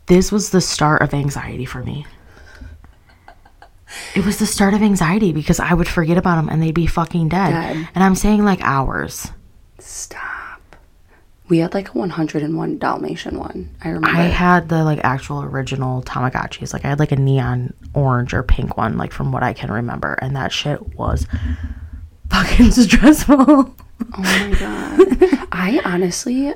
[0.06, 2.06] This was the start of anxiety for me.
[4.14, 6.86] It was the start of anxiety because I would forget about them and they'd be
[6.86, 7.50] fucking dead.
[7.50, 7.88] Dead.
[7.94, 9.30] And I'm saying like hours.
[9.78, 10.39] Stop.
[11.50, 13.74] We had like a 101 Dalmatian one.
[13.82, 14.16] I remember.
[14.16, 16.72] I had the like actual original Tamagotchis.
[16.72, 19.70] Like I had like a neon orange or pink one, like from what I can
[19.70, 21.26] remember, and that shit was
[22.30, 23.36] fucking stressful.
[23.36, 23.74] Oh
[24.16, 25.48] my god.
[25.52, 26.54] I honestly,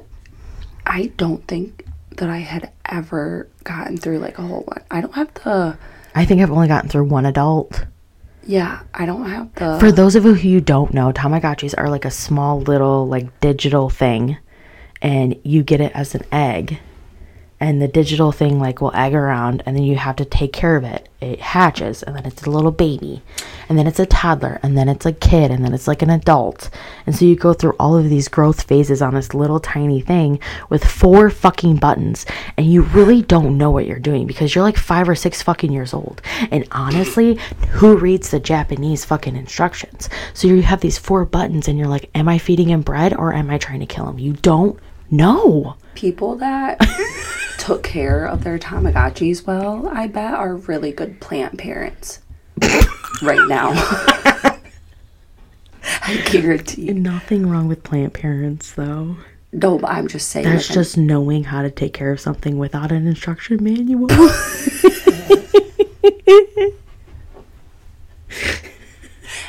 [0.87, 1.85] I don't think
[2.17, 4.83] that I had ever gotten through like a whole one.
[4.91, 5.77] I don't have the.
[6.15, 7.85] I think I've only gotten through one adult.
[8.47, 9.79] Yeah, I don't have the.
[9.81, 13.91] For those of you who don't know, Tamagotchis are like a small little like digital
[13.91, 14.37] thing,
[15.05, 16.81] and you get it as an egg,
[17.61, 20.77] and the digital thing like will egg around, and then you have to take care
[20.77, 21.09] of it.
[21.21, 23.23] It hatches, and then it's a little baby,
[23.69, 26.11] and then it's a toddler, and then it's a kid, and then it's like an
[26.11, 26.69] adult,
[27.07, 30.41] and so you go through all of these growth phases on this little tiny thing
[30.69, 32.27] with four fucking buttons,
[32.57, 35.73] and you really don't know what you're doing because you're like five or six fucking
[35.73, 37.39] years old, and honestly,
[37.71, 40.11] who reads the Japanese fucking instructions?
[40.35, 43.33] So you have these four buttons, and you're like, am I feeding him bread or
[43.33, 44.19] am I trying to kill him?
[44.19, 44.79] You don't
[45.17, 45.77] know.
[45.95, 46.79] people that
[47.59, 52.21] took care of their Tamagotchis well, I bet are really good plant parents
[53.23, 53.71] right now.
[56.07, 56.83] I guarantee.
[56.87, 56.95] You.
[56.95, 59.17] Nothing wrong with plant parents, though.
[59.53, 60.45] No, but I'm just saying.
[60.47, 64.09] That's like, I'm- just knowing how to take care of something without an instruction manual.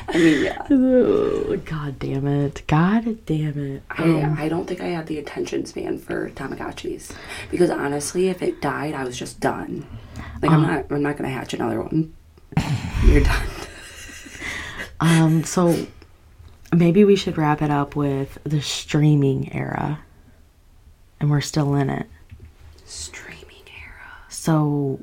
[0.07, 0.67] I mean, yeah.
[0.69, 2.63] Oh, God damn it.
[2.67, 3.83] God damn it.
[3.97, 7.11] Um, I, I don't think I had the attention span for Tamagotchis
[7.51, 9.85] because honestly, if it died, I was just done.
[10.41, 12.13] Like I'm not, I'm not gonna hatch another one.
[13.05, 13.47] You're done.
[15.01, 15.87] Um, so
[16.73, 19.99] maybe we should wrap it up with the streaming era.
[21.19, 22.07] And we're still in it.
[22.85, 24.09] Streaming era.
[24.29, 25.01] So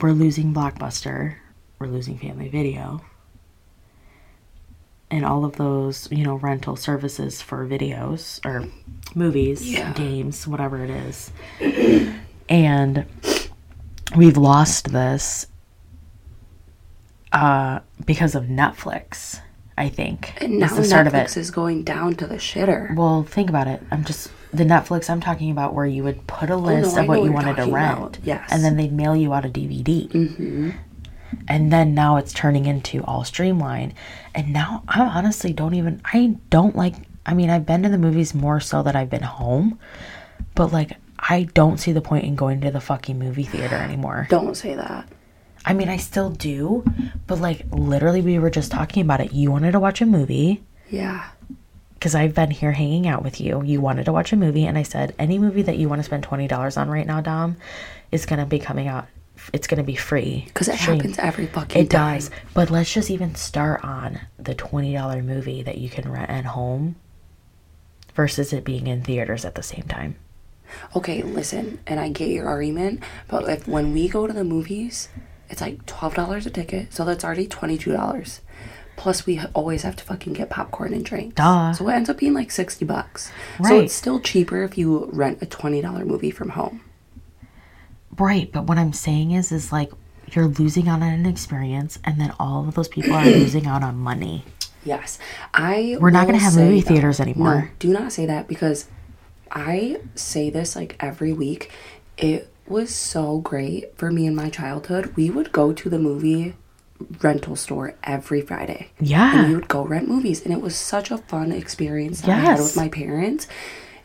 [0.00, 1.36] we're losing Blockbuster,
[1.78, 3.00] we're losing Family Video,
[5.12, 8.66] and all of those, you know, rental services for videos or
[9.14, 9.92] movies, Yeah.
[9.92, 11.30] games, whatever it is.
[12.48, 13.04] and
[14.16, 15.46] we've lost this
[17.32, 19.40] uh, because of Netflix,
[19.78, 20.34] I think.
[20.38, 21.40] And now the start of Netflix it.
[21.40, 22.94] is going down to the shitter.
[22.96, 23.82] Well, think about it.
[23.90, 26.96] I'm just the Netflix I'm talking about where you would put a Oh, no, list
[26.96, 27.98] of what what you you're wanted to rent.
[27.98, 28.18] about.
[28.22, 28.48] Yes.
[28.52, 30.08] And then they'd mail you out a DVD.
[30.10, 30.70] Mm-hmm.
[31.48, 33.94] And then now it's turning into all streamlined.
[34.34, 37.98] And now I honestly don't even I don't like I mean, I've been to the
[37.98, 39.78] movies more so that I've been home.
[40.54, 44.26] But like I don't see the point in going to the fucking movie theater anymore.
[44.28, 45.08] Don't say that.
[45.64, 46.84] I mean, I still do,
[47.28, 49.32] but like literally we were just talking about it.
[49.32, 50.60] You wanted to watch a movie
[50.90, 51.24] Yeah.
[51.94, 53.62] because I've been here hanging out with you.
[53.62, 56.04] You wanted to watch a movie, and I said, any movie that you want to
[56.04, 57.56] spend twenty dollars on right now, Dom,
[58.10, 59.06] is gonna be coming out.
[59.52, 60.96] It's gonna be free Because it Stream.
[60.98, 62.14] happens every fucking It time.
[62.16, 66.30] does, but let's just even start on the twenty dollar movie that you can rent
[66.30, 66.96] at home,
[68.14, 70.16] versus it being in theaters at the same time.
[70.96, 75.08] Okay, listen, and I get your argument, but if when we go to the movies,
[75.50, 78.40] it's like twelve dollars a ticket, so that's already twenty two dollars.
[78.96, 81.34] Plus, we always have to fucking get popcorn and drinks.
[81.34, 81.72] Duh.
[81.72, 83.32] So it ends up being like sixty bucks.
[83.58, 83.68] Right.
[83.68, 86.82] So it's still cheaper if you rent a twenty dollar movie from home.
[88.18, 89.90] Right, but what I'm saying is, is like
[90.32, 93.82] you're losing out on an experience, and then all of those people are losing out
[93.82, 94.44] on money.
[94.84, 95.18] Yes,
[95.54, 95.96] I.
[96.00, 97.62] We're not gonna have movie that- theaters anymore.
[97.62, 98.86] No, do not say that because
[99.50, 101.70] I say this like every week.
[102.18, 105.14] It was so great for me in my childhood.
[105.16, 106.54] We would go to the movie
[107.20, 108.90] rental store every Friday.
[109.00, 109.38] Yeah.
[109.40, 112.34] And we would go rent movies, and it was such a fun experience that I
[112.34, 112.60] had Yes.
[112.62, 113.46] with my parents.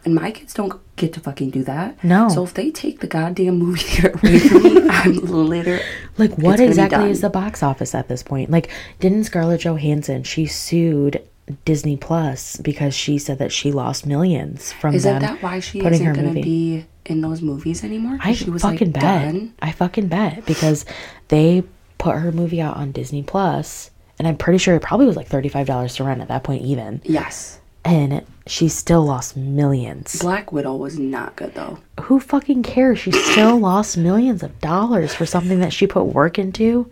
[0.05, 2.01] And my kids don't get to fucking do that.
[2.03, 2.29] No.
[2.29, 5.81] So if they take the goddamn movie theater away from me, I'm literally
[6.17, 8.49] Like, what it's gonna be exactly is the box office at this point?
[8.49, 8.69] Like,
[8.99, 11.21] didn't Scarlett Johansson she sued
[11.65, 15.79] Disney Plus because she said that she lost millions from Isn't them that why she
[15.79, 16.41] putting isn't her gonna movie?
[16.41, 18.17] be in those movies anymore?
[18.21, 19.23] I she was fucking like bet.
[19.33, 19.53] done.
[19.61, 20.85] I fucking bet because
[21.29, 21.63] they
[21.97, 25.27] put her movie out on Disney Plus, and I'm pretty sure it probably was like
[25.27, 27.01] thirty five dollars to rent at that point, even.
[27.05, 27.59] Yes.
[27.87, 30.19] And she still lost millions.
[30.19, 31.79] Black Widow was not good though.
[32.01, 32.99] Who fucking cares?
[32.99, 36.89] She still lost millions of dollars for something that she put work into.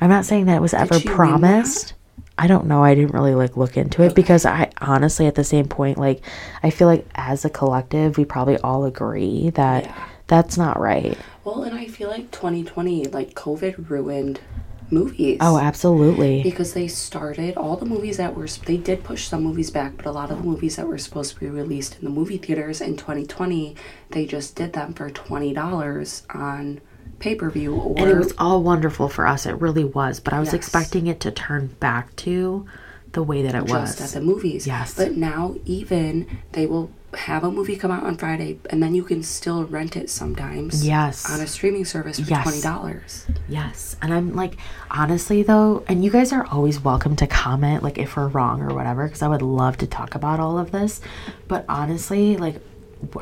[0.00, 1.94] I'm not saying that it was ever promised.
[2.36, 2.82] I don't know.
[2.82, 6.22] I didn't really like look into it because I honestly at the same point like
[6.62, 10.08] I feel like as a collective we probably all agree that Yeah.
[10.26, 11.16] that's not right.
[11.44, 14.40] Well, and I feel like 2020, like COVID ruined
[14.92, 15.38] movies.
[15.40, 16.42] Oh, absolutely.
[16.42, 20.06] because they started all the movies that were they did push some movies back, but
[20.06, 22.80] a lot of the movies that were supposed to be released in the movie theaters
[22.80, 23.74] in 2020,
[24.10, 26.80] they just did them for twenty dollars on
[27.18, 29.46] pay per view or And it was all wonderful for us.
[29.46, 30.54] It really was, but I was Yes.
[30.54, 32.66] expecting it to turn back to
[33.12, 34.00] the way that it just was.
[34.00, 34.66] at the movies.
[34.66, 34.94] Yes.
[34.94, 39.02] But now even they will have a movie come out on Friday and then you
[39.04, 40.86] can still rent it sometimes.
[40.86, 41.30] Yes.
[41.30, 42.42] On a streaming service for Yes.
[42.42, 43.26] twenty dollars.
[43.48, 43.96] Yes.
[44.00, 44.54] And I'm like,
[44.90, 48.74] honestly, though, and you guys are always welcome to comment, like, if we're wrong or
[48.74, 51.00] whatever, because I would love to talk about all of this.
[51.48, 52.56] But honestly, like,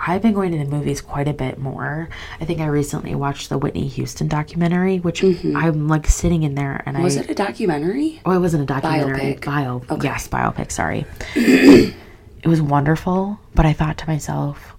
[0.07, 2.11] I've been going to the movies quite a bit more.
[2.39, 6.83] I think I recently watched the Whitney Houston documentary, which I'm like sitting in there
[6.87, 7.05] and Mm-hmm.
[7.05, 8.21] Was it a documentary?
[8.27, 9.35] Oh, it wasn't a documentary.
[9.37, 9.45] Biopic.
[9.45, 9.83] Bio.
[9.91, 10.07] Okay.
[10.07, 10.71] Yes, biopic.
[10.71, 11.07] Sorry.
[12.43, 14.77] it was wonderful, but I thought to myself,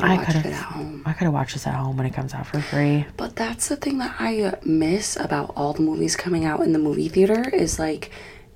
[0.00, 0.54] I could have.
[0.54, 1.02] home.
[1.06, 3.06] I could have watched this at home when it comes out for free.
[3.16, 6.72] But that's the thing that I uh, miss about all the movies coming out in
[6.72, 8.10] the movie theater is like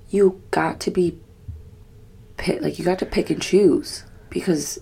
[0.09, 1.19] you got to be
[2.37, 4.79] pick, like you got to pick and choose because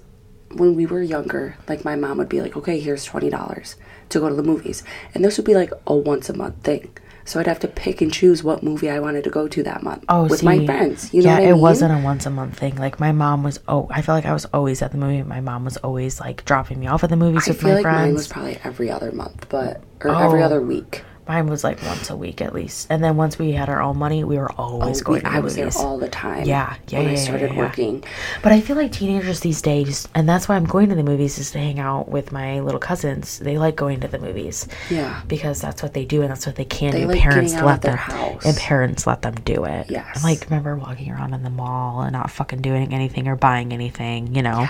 [0.53, 3.75] when we were younger, like my mom would be like, "Okay, here's twenty dollars
[4.09, 6.91] to go to the movies," and this would be like a once a month thing.
[7.31, 9.83] So I'd have to pick and choose what movie I wanted to go to that
[9.83, 11.13] month Oh, with see, my friends.
[11.13, 11.61] You know yeah, it mean?
[11.61, 12.75] wasn't a once a month thing.
[12.75, 13.57] Like my mom was.
[13.69, 15.23] Oh, I feel like I was always at the movie.
[15.23, 17.75] My mom was always like dropping me off at the movies I with feel my
[17.75, 18.13] like mine friends.
[18.15, 20.17] was probably every other month, but or oh.
[20.17, 20.45] every Oh.
[20.45, 21.03] other week.
[21.27, 22.87] Mine was like once a week at least.
[22.89, 25.21] And then once we had our own money, we were oh, always Oh, going we-
[25.23, 26.45] to the I was there all the time.
[26.45, 27.59] Yeah, yeah, When yeah, I started yeah, yeah.
[27.59, 28.03] working.
[28.43, 31.37] But I feel like teenagers these days, and that's why I'm going to the movies,
[31.37, 33.39] is to hang out with my little cousins.
[33.39, 35.21] They like going to the movies Yeah.
[35.27, 37.07] because that's what they do and that's what they can They do.
[37.07, 38.43] like parents let them, house.
[38.45, 39.89] and parents let them do it.
[39.89, 40.15] Yes.
[40.15, 43.71] And like remember walking around in the mall and not fucking doing anything or buying
[43.73, 44.67] anything, you know,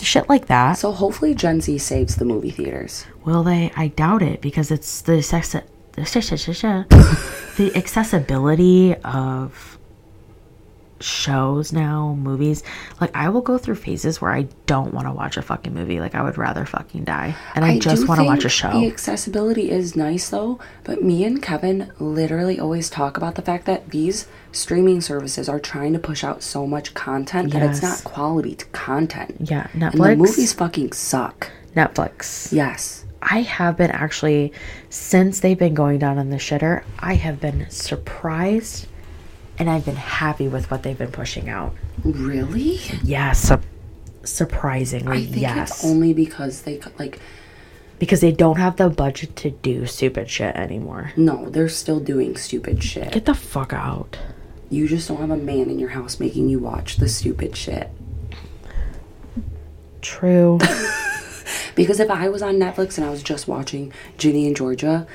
[0.00, 0.72] shit like that.
[0.78, 3.06] So hopefully Gen Z saves the movie theaters.
[3.24, 3.70] Will they?
[3.76, 5.54] I doubt it because it's the sex.
[7.56, 9.78] the accessibility of
[11.00, 12.62] shows now, movies.
[13.00, 16.00] Like I will go through phases where I don't want to watch a fucking movie.
[16.00, 18.70] Like I would rather fucking die, and I, just want to watch a show.
[18.72, 23.66] The accessibility is nice though, but me and Kevin literally always talk about the fact
[23.66, 28.04] that these streaming services are trying to push out so much content that it's not
[28.04, 29.36] quality content.
[29.40, 30.16] yeah, And the Netflix.
[30.18, 31.50] movies fucking suck.
[31.74, 32.52] Netflix.
[32.52, 33.04] Yes.
[33.22, 34.52] I have been actually
[34.90, 36.82] since they've been going down on the shitter.
[36.98, 38.88] I have been surprised,
[39.58, 41.74] and I've been happy with what they've been pushing out.
[42.04, 42.80] Really?
[43.04, 43.60] Yes, su-
[44.24, 45.70] surprisingly, I think yes.
[45.70, 47.20] it's only because they like
[47.98, 51.12] because they don't have the budget to do stupid shit anymore.
[51.16, 53.12] no, they're still doing stupid shit.
[53.12, 54.18] Get the fuck out.
[54.70, 57.90] You just don't have a man in your house making you watch the stupid shit.
[60.00, 60.58] True.
[61.74, 65.06] Because if I was on Netflix and I was just watching Ginny and Georgia,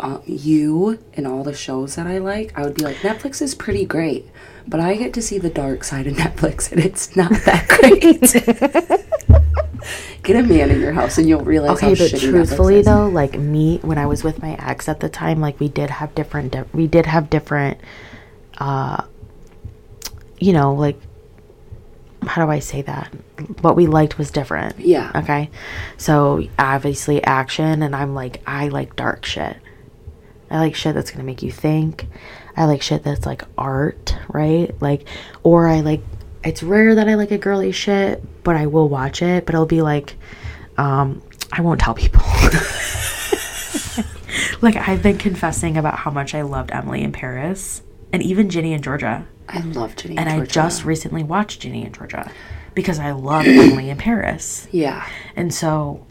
[0.00, 3.54] um, you and all the shows that I like, I would be like, Netflix is
[3.54, 4.28] pretty great.
[4.66, 8.20] But I get to see the dark side of Netflix and it's not that great.
[10.22, 13.38] get a man in your house and you'll realize okay, how but truthfully though, like
[13.38, 16.52] me when I was with my ex at the time, like we did have different
[16.52, 17.78] di- we did have different
[18.58, 19.04] uh
[20.38, 20.98] you know, like
[22.26, 23.12] how do I say that?
[23.60, 24.78] What we liked was different.
[24.78, 25.10] Yeah.
[25.14, 25.50] Okay.
[25.96, 29.56] So obviously action and I'm like I like dark shit.
[30.50, 32.06] I like shit that's gonna make you think.
[32.56, 34.70] I like shit that's like art, right?
[34.80, 35.08] Like
[35.42, 36.02] or I like
[36.44, 39.66] it's rare that I like a girly shit, but I will watch it, but it'll
[39.66, 40.16] be like
[40.76, 42.22] um I won't tell people.
[44.60, 48.72] like I've been confessing about how much I loved Emily in Paris and even Ginny
[48.72, 49.26] in Georgia.
[49.54, 52.30] I love Ginny And and I just recently watched Ginny in Georgia
[52.74, 54.66] because I love Emily in Paris.
[54.70, 55.06] Yeah.
[55.36, 56.06] And so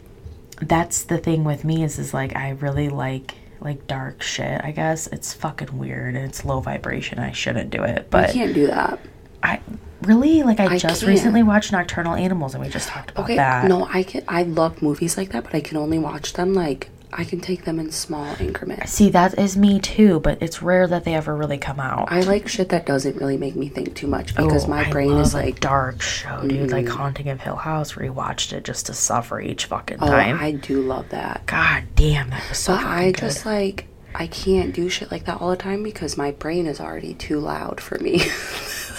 [0.60, 4.70] that's the thing with me is is like I really like like dark shit, I
[4.70, 5.06] guess.
[5.08, 7.18] It's fucking weird and it's low vibration.
[7.18, 7.98] I shouldn't do it.
[7.98, 8.98] I But can't do that.
[9.42, 9.60] I
[10.02, 11.08] really like I, I just can't.
[11.10, 13.36] recently watched Nocturnal Animals and we just talked about Okay.
[13.36, 13.66] that.
[13.68, 16.90] No, I can I love movies like that, but I can only watch them like
[17.12, 18.92] I can take them in small increments.
[18.92, 22.10] See, that is me too, but it's rare that they ever really come out.
[22.10, 24.90] I like shit that doesn't really make me think too much because Oh, my I
[24.90, 26.70] brain is a like, dark show, dude.
[26.70, 26.96] Like mm-hmm.
[26.96, 30.38] Haunting of Hill House, rewatched it just to suffer each fucking oh, time.
[30.40, 31.46] I do love that.
[31.46, 33.16] God damn, that was so But I good.
[33.20, 36.80] just like I can't do shit like that all the time because my brain is
[36.80, 38.22] already too loud for me.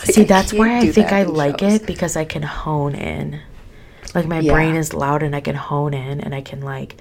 [0.01, 1.73] Like, See, that's why can't I think I like shows.
[1.75, 3.39] it because I can hone in.
[4.15, 4.53] Like my Yeah.
[4.53, 6.95] brain is loud and I can hone in and I can like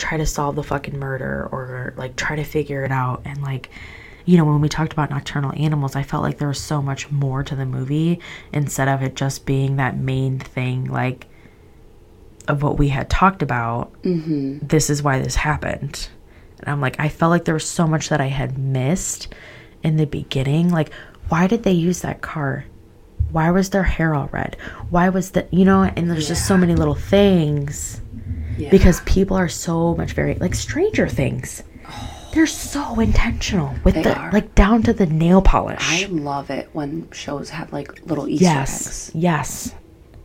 [0.00, 3.70] try to solve the fucking murder or like try to figure it out and like
[4.24, 7.10] you know when we talked about nocturnal animals I felt like there was so much
[7.10, 8.20] more to the movie
[8.52, 11.26] instead of it just being that main thing like
[12.50, 13.92] of what we had talked about.
[14.02, 14.58] Mm-hmm.
[14.66, 16.08] This is why this happened.
[16.58, 19.32] And I'm like, I felt like there was so much that I had missed
[19.82, 20.70] in the beginning.
[20.70, 20.92] Like,
[21.28, 22.66] why did they use that car?
[23.30, 24.56] Why was their hair all red?
[24.90, 28.00] Why was the, you know, and there's just so many little things
[28.60, 28.70] Yeah.
[28.70, 31.62] because people are so much very, like Stranger Things.
[32.32, 34.30] They're so intentional with They the, are.
[34.30, 35.78] like, down to the nail polish.
[35.82, 38.86] I love it when shows have like little Easter yes.
[39.08, 39.12] eggs.
[39.16, 39.74] Yes.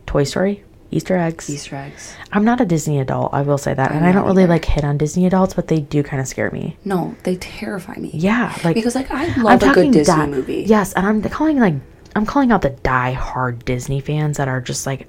[0.06, 0.62] Toy Story,
[0.92, 1.50] Easter eggs.
[1.50, 2.14] Easter eggs.
[2.30, 3.90] I'm not a Disney adult, I will say that.
[3.90, 4.52] I'm and I don't really either.
[4.52, 6.76] like hit on Disney adults, but they do kind of scare me.
[6.84, 8.10] No, they terrify me.
[8.14, 10.62] Yeah, like Because like I love a good Disney die- movie.
[10.64, 11.74] Yes, and I'm calling like
[12.14, 15.08] I'm calling out the die-hard Disney fans that are just like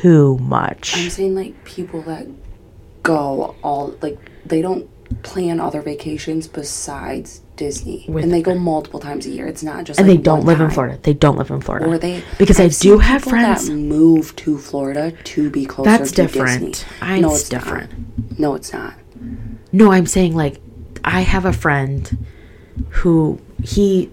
[0.00, 0.96] too much.
[0.96, 2.26] I'm saying like people that
[3.02, 4.88] go all like they don't
[5.22, 9.46] plan other vacations besides Disney, With- and they go multiple times a year.
[9.46, 10.70] It's not just and like they don't live in.
[10.70, 10.98] Florida.
[11.02, 11.86] They don't live in Florida.
[11.86, 13.68] Or they because I've I do have friends.
[13.68, 16.72] that move to Florida to be closer That's to different.
[16.74, 16.88] Disney.
[17.00, 17.90] I- no, it's it's different.
[18.30, 18.38] Not.
[18.38, 18.94] No, it's not.
[19.72, 20.60] No, I'm saying like
[21.04, 22.26] I have a friend
[22.90, 24.10] who he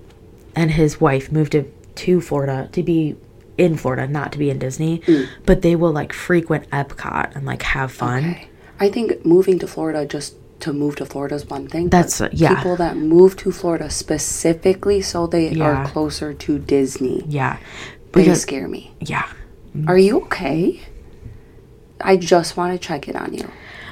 [0.55, 1.63] and his wife moved to,
[1.95, 3.15] to Florida to be
[3.57, 5.27] in Florida, not to be in Disney, Mm.
[5.45, 8.31] but they will like frequent Epcot and like have fun.
[8.31, 8.47] Okay.
[8.79, 11.89] I think moving to Florida just to move to Florida is one thing.
[11.89, 12.55] That's- yeah.
[12.55, 15.63] People that move to Florida specifically so they Yeah.
[15.65, 17.23] are closer to Disney.
[17.27, 17.57] Yeah.
[18.13, 18.91] They Because scare me.
[18.99, 19.25] yeah.
[19.87, 20.81] Are you okay?
[22.01, 23.49] I just want to check in on you.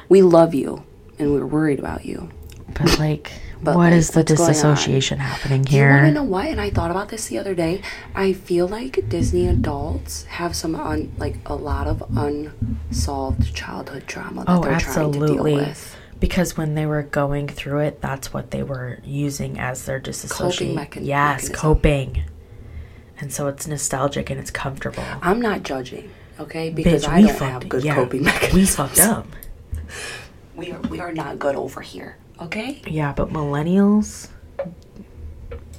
[0.09, 0.83] We love you
[1.19, 2.29] and we're worried about you.
[2.73, 3.31] But like,
[3.63, 4.47] But, what like, is the what's going on?
[4.53, 6.45] disassociation happening Do you want to know what?
[6.47, 7.81] And I thought about this the other day.
[8.13, 14.43] I feel like Disney adults have some un, like a lot of unsolved childhood trauma
[14.45, 15.55] that Oh, they're trying to deal absolutely.
[15.55, 15.97] with.
[16.19, 20.75] Because when they were going through it, that's what they were using as their disassociation.
[20.75, 21.55] mechan- yes, mechanism.
[21.55, 22.23] coping.
[23.19, 25.03] And so it's nostalgic and it's comfortable.
[25.21, 26.69] I'm not judging, okay?
[26.69, 27.51] Because Bitch, I we don't fucked.
[27.51, 29.27] have good yeah, coping we fucked up.
[30.55, 32.81] We are we are not good over here, okay?
[32.87, 34.29] Yeah, but millennials,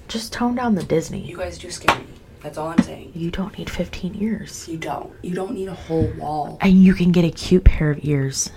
[0.08, 1.20] just tone down the Disney.
[1.20, 2.04] You guys do scare me.
[2.42, 3.12] That's all I'm saying.
[3.14, 4.68] You don't need 15 ears.
[4.68, 5.12] You don't.
[5.22, 6.58] You don't need a whole wall.
[6.60, 8.50] And you can get a cute pair of ears.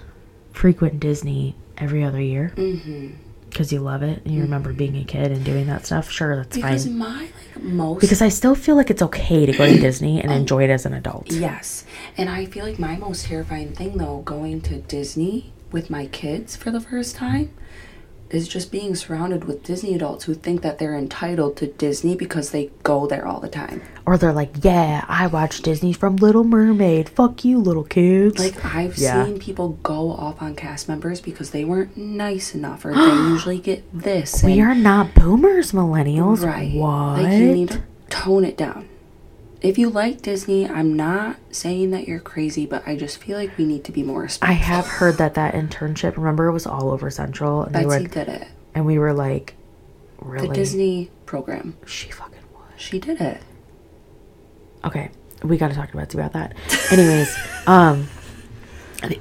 [0.52, 2.52] Frequent Disney every other year.
[2.58, 3.14] Mm-hmm.
[3.50, 6.12] Because you love it and you remember being a kid and doing that stuff.
[6.12, 6.98] Sure, that's Because fine.
[6.98, 10.32] my like most Because I still feel like it's okay to go to Disney and
[10.42, 11.32] enjoy it as an adult.
[11.32, 11.86] Yes.
[12.18, 16.58] And I feel like my most terrifying thing though, going to Disney with my kids
[16.58, 17.54] for the first time,
[18.30, 22.52] is just being surrounded with Disney adults who think that they're entitled to Disney because
[22.52, 23.82] they go there all the time.
[24.06, 27.10] Or they're like, yeah, I watch Disney from Little Mermaid.
[27.10, 28.40] Fuck you, little kids.
[28.40, 29.24] Like I've Yeah.
[29.26, 33.00] seen people go off on cast members because they weren't nice enough or they
[33.32, 34.44] usually get this.
[34.44, 36.46] we and- are not boomers, millennials.
[36.46, 36.74] right.
[36.76, 37.24] What?
[37.24, 38.88] Like you need to tone it down.
[39.62, 43.58] If you like Disney, I'm not saying that you're crazy, but I just feel like
[43.58, 44.54] we need to be more respectful.
[44.54, 47.64] I have heard that that internship, remember, it was all over Central.
[47.64, 48.48] And, they Betsy were, did it.
[48.76, 49.56] and we were like,
[50.20, 50.48] really?
[50.48, 51.76] The Disney program.
[51.88, 52.64] She fucking was.
[52.78, 53.42] She did it.
[54.86, 55.10] Okay,
[55.42, 56.56] we got to talk to Betsy about that.
[56.92, 57.36] Anyways,
[57.68, 58.08] um,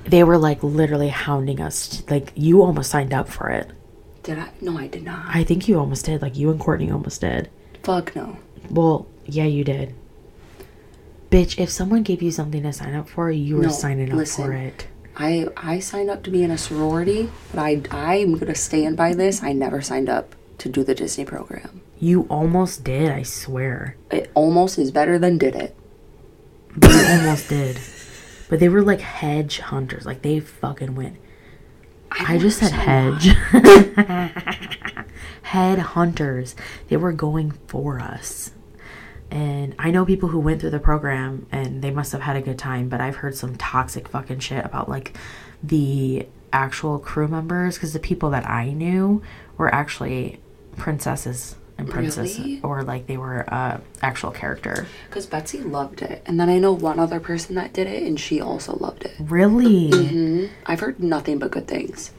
[0.04, 2.02] they were like literally hounding us.
[2.10, 3.70] Like you almost signed up for it.
[4.22, 4.50] Did I?
[4.60, 5.34] No, I did not.
[5.34, 6.20] I think you almost did.
[6.20, 7.48] Like you and Courtney almost did.
[7.82, 8.36] Fuck no.
[8.68, 9.94] Well, yeah, you did.
[11.36, 14.16] Bitch, if someone gave you something to sign up for, you were No, signing up
[14.16, 14.46] listen.
[14.46, 14.86] for it.
[15.18, 19.12] I I signed up to be in a sorority, but I I'm gonna stand by
[19.12, 19.42] this.
[19.42, 21.82] I never signed up to do the Disney program.
[21.98, 23.96] You almost did, I swear.
[24.10, 25.76] It almost is better than did it.
[26.74, 27.80] But you almost did.
[28.48, 30.06] But they were like hedge hunters.
[30.06, 31.18] Like they fucking went.
[32.10, 33.26] I don't just said hedge.
[35.42, 36.56] Head hunters.
[36.88, 38.52] They were going for us.
[39.30, 42.40] And I know people who went through the program and they must have had a
[42.40, 45.16] good time, but I've heard some toxic fucking shit about like
[45.62, 49.22] the actual crew members because the people that I knew
[49.58, 50.38] were actually
[50.76, 52.60] princesses and princesses Really?
[52.62, 54.86] or like they were uh actual character.
[55.08, 58.18] Because Betsy loved it, and then I know one other person that did it, and
[58.18, 59.14] she also loved it.
[59.20, 59.90] Really?
[59.90, 62.12] hmm I've heard nothing but good things.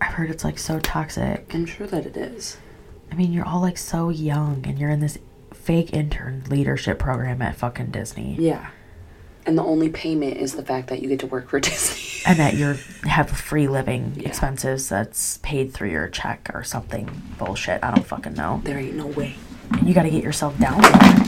[0.00, 1.46] I've heard it's like so toxic.
[1.54, 2.56] I'm sure that it is.
[3.12, 5.18] I mean, you're all like so young and you're in this
[5.64, 8.36] fake intern leadership program at fucking Disney.
[8.38, 8.70] Yeah.
[9.46, 12.22] And the only payment is the fact that you get to work for Disney.
[12.26, 14.28] And that you're have free living Yeah.
[14.28, 17.82] expenses that's paid through your check or something bullshit.
[17.84, 18.60] I don't fucking know.
[18.64, 19.34] there ain't no way.
[19.82, 21.24] You got to get yourself down there.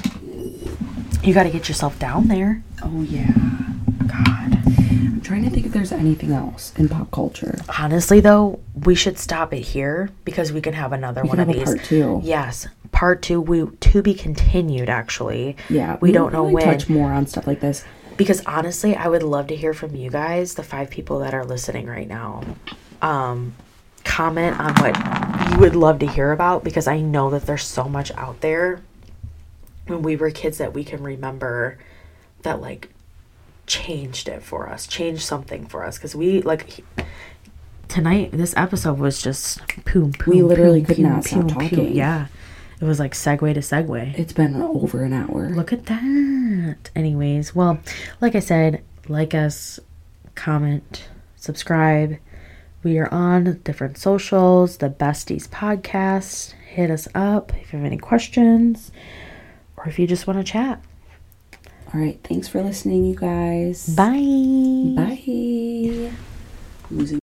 [1.22, 2.62] You got to get yourself down there.
[2.82, 3.32] Oh yeah.
[4.06, 4.52] God.
[4.78, 7.58] I'm trying to think if there's anything else in pop culture.
[7.78, 11.48] Honestly, though, we should stop it here because we can have another We one can
[11.50, 11.74] of have a these.
[11.74, 12.20] part two.
[12.22, 13.40] Yes, part two.
[13.40, 14.88] We to be continued.
[14.88, 16.64] Actually, Yeah, we don't know really when.
[16.64, 17.84] Touch more on stuff like this.
[18.16, 21.44] because honestly i would love to hear from you guys the five people that are
[21.44, 22.42] listening right now
[23.02, 23.52] um
[24.04, 24.96] comment on what
[25.52, 28.80] you would love to hear about because i know that there's so much out there
[29.86, 31.76] when we were kids that we can remember
[32.40, 32.88] that like
[33.66, 36.82] changed it for us changed something for us because we like
[37.88, 41.48] tonight this episode was just poom poom We literally poom, could poom, not stop poom,
[41.48, 41.68] poom.
[41.68, 41.94] talking.
[41.94, 42.26] yeah
[42.80, 45.50] it was like segue to segue It's been over an hour.
[45.50, 46.90] Look at that.
[46.94, 47.78] Anyways, well,
[48.20, 49.80] like I said, like us,
[50.34, 52.18] comment, subscribe.
[52.82, 56.52] We are on different socials, the Besties Podcast.
[56.68, 58.92] Hit us up if you have any questions
[59.76, 60.82] or if you just want to chat.
[61.94, 62.18] All right.
[62.24, 63.88] Thanks for listening, you guys.
[63.88, 64.94] Bye.
[64.96, 66.12] Bye.
[66.90, 67.20] Losing